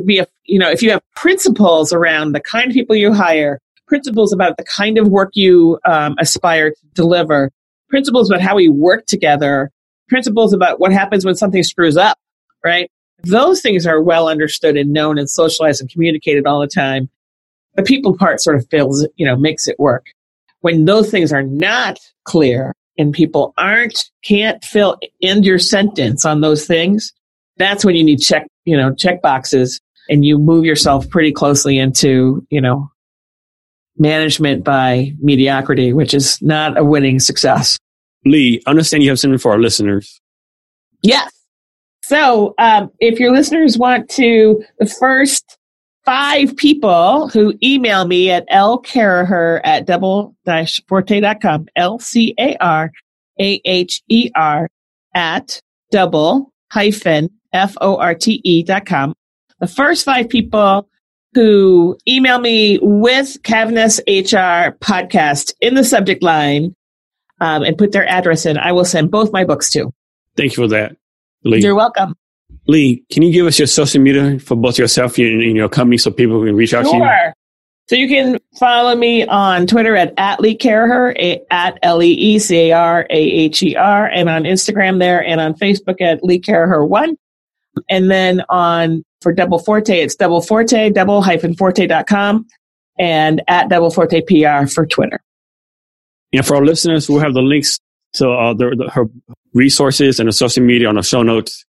be 0.05 0.19
a 0.19 0.27
you 0.43 0.59
know 0.59 0.69
if 0.69 0.81
you 0.83 0.91
have 0.91 1.01
principles 1.15 1.93
around 1.93 2.33
the 2.33 2.41
kind 2.41 2.67
of 2.67 2.73
people 2.73 2.95
you 2.95 3.13
hire 3.13 3.59
principles 3.87 4.33
about 4.33 4.57
the 4.57 4.63
kind 4.65 4.97
of 4.97 5.07
work 5.07 5.29
you 5.33 5.79
um, 5.85 6.15
aspire 6.19 6.71
to 6.71 6.85
deliver 6.93 7.49
principles 7.89 8.29
about 8.29 8.41
how 8.41 8.55
we 8.55 8.67
work 8.67 9.05
together 9.05 9.71
principles 10.09 10.51
about 10.51 10.79
what 10.81 10.91
happens 10.91 11.23
when 11.23 11.35
something 11.35 11.63
screws 11.63 11.95
up 11.95 12.17
right 12.65 12.91
those 13.23 13.61
things 13.61 13.87
are 13.87 14.01
well 14.01 14.27
understood 14.27 14.75
and 14.75 14.91
known 14.91 15.17
and 15.17 15.29
socialized 15.29 15.79
and 15.79 15.89
communicated 15.89 16.45
all 16.45 16.59
the 16.59 16.67
time 16.67 17.09
the 17.75 17.83
people 17.83 18.17
part 18.17 18.41
sort 18.41 18.55
of 18.55 18.67
fills, 18.69 19.07
you 19.15 19.25
know, 19.25 19.35
makes 19.35 19.67
it 19.67 19.79
work. 19.79 20.07
When 20.61 20.85
those 20.85 21.09
things 21.09 21.31
are 21.31 21.43
not 21.43 21.99
clear 22.23 22.73
and 22.97 23.13
people 23.13 23.53
aren't, 23.57 24.11
can't 24.23 24.63
fill 24.63 24.97
end 25.21 25.45
your 25.45 25.59
sentence 25.59 26.25
on 26.25 26.41
those 26.41 26.65
things, 26.65 27.13
that's 27.57 27.85
when 27.85 27.95
you 27.95 28.03
need 28.03 28.19
check, 28.19 28.47
you 28.65 28.75
know, 28.75 28.93
check 28.93 29.21
boxes 29.21 29.79
and 30.09 30.25
you 30.25 30.37
move 30.37 30.65
yourself 30.65 31.09
pretty 31.09 31.31
closely 31.31 31.77
into, 31.77 32.45
you 32.49 32.61
know, 32.61 32.89
management 33.97 34.63
by 34.63 35.13
mediocrity, 35.19 35.93
which 35.93 36.13
is 36.13 36.41
not 36.41 36.77
a 36.77 36.83
winning 36.83 37.19
success. 37.19 37.77
Lee, 38.25 38.61
I 38.65 38.71
understand 38.71 39.03
you 39.03 39.09
have 39.09 39.19
something 39.19 39.37
for 39.37 39.51
our 39.51 39.59
listeners. 39.59 40.19
Yes. 41.01 41.31
So, 42.03 42.53
um, 42.57 42.91
if 42.99 43.19
your 43.19 43.31
listeners 43.31 43.77
want 43.77 44.09
to, 44.11 44.63
the 44.79 44.85
first 44.85 45.57
five 46.05 46.55
people 46.57 47.29
who 47.29 47.53
email 47.63 48.05
me 48.05 48.31
at 48.31 48.47
lcaraher 48.49 49.61
at 49.63 49.85
double 49.85 50.35
dash 50.45 50.79
forte.com, 50.87 51.67
L 51.75 51.99
C 51.99 52.33
A 52.39 52.57
R 52.57 52.91
A 53.39 53.61
H 53.65 54.01
E 54.09 54.29
R 54.35 54.67
at 55.15 55.59
double 55.91 56.51
hyphen 56.71 57.29
F 57.53 57.75
O 57.81 57.97
R 57.97 58.15
T 58.15 58.41
E 58.43 58.63
dot 58.63 58.85
com. 58.85 59.13
The 59.59 59.67
first 59.67 60.05
five 60.05 60.29
people 60.29 60.87
who 61.33 61.97
email 62.07 62.39
me 62.39 62.79
with 62.81 63.41
Cavness 63.43 63.99
HR 64.07 64.75
podcast 64.79 65.53
in 65.61 65.75
the 65.75 65.83
subject 65.83 66.23
line 66.23 66.75
um, 67.39 67.63
and 67.63 67.77
put 67.77 67.91
their 67.91 68.07
address 68.07 68.45
in, 68.45 68.57
I 68.57 68.71
will 68.71 68.85
send 68.85 69.11
both 69.11 69.31
my 69.31 69.45
books 69.45 69.71
to. 69.71 69.93
Thank 70.35 70.57
you 70.57 70.63
for 70.63 70.67
that, 70.69 70.95
Lee. 71.43 71.61
You're 71.61 71.75
welcome. 71.75 72.15
Lee, 72.67 73.03
can 73.11 73.23
you 73.23 73.31
give 73.31 73.47
us 73.47 73.57
your 73.57 73.67
social 73.67 74.01
media 74.01 74.39
for 74.39 74.55
both 74.55 74.77
yourself 74.77 75.17
and, 75.17 75.41
your 75.41 75.69
company 75.69 75.97
so 75.97 76.11
people 76.11 76.43
can 76.43 76.55
reach 76.55 76.73
out 76.73 76.85
sure. 76.85 76.99
to 76.99 76.99
you? 76.99 77.31
So 77.87 77.95
you 77.95 78.07
can 78.07 78.37
follow 78.57 78.95
me 78.95 79.25
on 79.25 79.67
Twitter 79.67 79.95
at, 79.97 80.13
at 80.17 80.39
Lee 80.39 80.57
Caraher, 80.57 81.43
at 81.51 81.77
L-E-E-C-A-R-A-H-E-R, 81.81 82.45
and 84.07 84.29
on 84.29 84.43
Instagram 84.43 84.99
there, 84.99 85.21
and 85.25 85.41
on 85.41 85.53
Facebook 85.55 85.99
at 85.99 86.23
Lee 86.23 86.39
Caraher1. 86.39 87.15
And 87.89 88.11
then 88.11 88.43
on, 88.49 89.03
for 89.21 89.33
Double 89.33 89.59
Forte, 89.59 89.97
it's 89.97 90.15
Double 90.15 90.41
Forte, 90.41 90.89
double 90.89 91.21
hyphen 91.21 91.55
forte.com, 91.55 92.45
and 92.99 93.41
at 93.47 93.69
Double 93.69 93.89
Forte 93.89 94.21
PR 94.21 94.67
for 94.67 94.85
Twitter. 94.85 95.21
And 96.33 96.45
for 96.45 96.55
our 96.55 96.65
listeners, 96.65 97.09
we'll 97.09 97.19
have 97.19 97.33
the 97.33 97.41
links 97.41 97.79
to 98.13 98.29
uh, 98.29 98.53
the, 98.53 98.75
the, 98.77 98.89
her 98.91 99.05
resources 99.53 100.19
and 100.19 100.27
the 100.27 100.33
social 100.33 100.63
media 100.63 100.89
on 100.89 100.95
the 100.95 101.03
show 101.03 101.23
notes. 101.23 101.65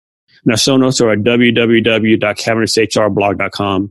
And 0.45 0.53
our 0.53 0.59
show 0.59 0.77
notes 0.77 1.01
are 1.01 1.11
at 1.11 1.21
www.cavnesshrblog.com. 1.21 3.91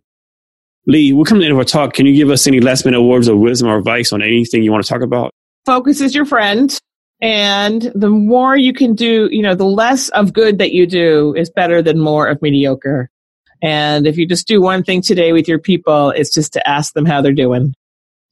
Lee, 0.88 1.14
we're 1.14 1.24
coming 1.24 1.42
into 1.44 1.58
our 1.58 1.64
talk. 1.64 1.94
Can 1.94 2.06
you 2.06 2.16
give 2.16 2.30
us 2.30 2.46
any 2.46 2.60
last 2.60 2.86
minute 2.86 3.02
words 3.02 3.28
of 3.28 3.40
wisdom 3.40 3.70
or 3.70 3.78
advice 3.78 4.14
on 4.14 4.22
anything 4.22 4.62
you 4.62 4.72
want 4.72 4.86
to 4.86 4.90
talk 4.90 5.02
about? 5.02 5.32
Focus 5.66 6.00
is 6.00 6.14
your 6.14 6.26
friend. 6.26 6.78
And 7.26 7.92
the 7.96 8.12
more 8.12 8.56
you 8.56 8.72
can 8.72 8.94
do, 8.94 9.28
you 9.32 9.42
know, 9.42 9.56
the 9.56 9.66
less 9.66 10.10
of 10.10 10.32
good 10.32 10.60
that 10.60 10.74
you 10.74 10.86
do 10.86 11.34
is 11.36 11.50
better 11.50 11.82
than 11.82 12.00
more 12.00 12.28
of 12.28 12.40
mediocre. 12.40 13.10
And 13.64 14.06
if 14.06 14.16
you 14.16 14.28
just 14.28 14.48
do 14.48 14.62
one 14.62 14.84
thing 14.84 15.02
today 15.02 15.34
with 15.34 15.48
your 15.48 15.58
people, 15.58 16.12
it's 16.12 16.32
just 16.32 16.54
to 16.54 16.70
ask 16.70 16.94
them 16.94 17.04
how 17.04 17.24
they're 17.24 17.34
doing 17.34 17.74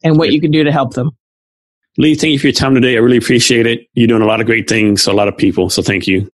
and 0.04 0.20
what 0.20 0.32
you 0.32 0.40
can 0.40 0.52
do 0.52 0.64
to 0.64 0.72
help 0.72 0.94
them. 0.94 1.10
Lee, 1.98 2.14
thank 2.14 2.34
you 2.34 2.40
for 2.40 2.46
your 2.48 2.54
time 2.54 2.76
today. 2.76 2.96
I 2.96 3.00
really 3.00 3.18
appreciate 3.18 3.66
it. 3.66 3.88
You're 3.96 4.08
doing 4.08 4.22
a 4.22 4.28
lot 4.28 4.40
of 4.40 4.46
great 4.46 4.70
things 4.70 5.08
a 5.08 5.14
lot 5.14 5.28
of 5.28 5.36
people. 5.36 5.72
So 5.72 5.82
thank 5.82 6.06
you. 6.06 6.30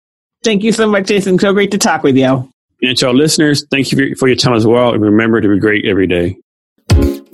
Thank 0.42 0.64
you 0.64 0.72
so 0.72 0.88
much, 0.88 1.08
Jason. 1.08 1.38
So 1.38 1.52
great 1.52 1.72
to 1.72 1.78
talk 1.78 2.04
with 2.04 2.16
you. 2.16 2.50
And 2.82 2.98
to 3.00 3.08
our 3.08 3.14
listeners, 3.14 3.66
thank 3.70 3.92
you 3.92 4.16
for 4.16 4.30
your 4.30 4.38
time 4.38 4.54
as 4.54 4.66
well. 4.66 4.94
And 4.94 5.02
remember 5.02 5.42
to 5.42 5.50
be 5.50 5.60
great 5.60 5.86
every 5.86 6.08
day. 6.08 6.38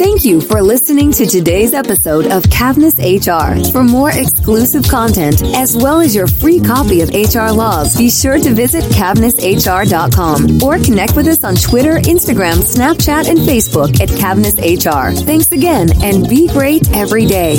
Thank 0.02 0.26
you 0.26 0.42
for 0.42 0.64
listening 0.64 1.12
to 1.12 1.28
today's 1.28 1.76
episode 1.76 2.26
of 2.26 2.42
Cavness 2.46 2.98
HR. 2.98 3.72
For 3.72 3.84
more 3.84 4.10
exclusive 4.10 4.88
content, 4.88 5.44
as 5.54 5.78
well 5.78 6.00
as 6.00 6.16
your 6.16 6.26
free 6.26 6.60
copy 6.60 7.02
of 7.02 7.10
HR 7.10 7.52
Laws, 7.52 7.96
be 7.96 8.10
sure 8.10 8.40
to 8.40 8.52
visit 8.52 8.84
CavnessHR.com 8.86 10.64
or 10.64 10.84
connect 10.84 11.16
with 11.16 11.28
us 11.28 11.44
on 11.44 11.54
Twitter, 11.54 12.00
Instagram, 12.00 12.56
Snapchat, 12.56 13.30
and 13.30 13.38
Facebook 13.42 14.02
at 14.02 14.10
Cavness 14.10 14.58
HR. 14.58 15.16
Thanks 15.24 15.52
again 15.52 15.90
and 16.02 16.28
be 16.28 16.48
great 16.48 16.92
every 16.96 17.28
day. 17.28 17.58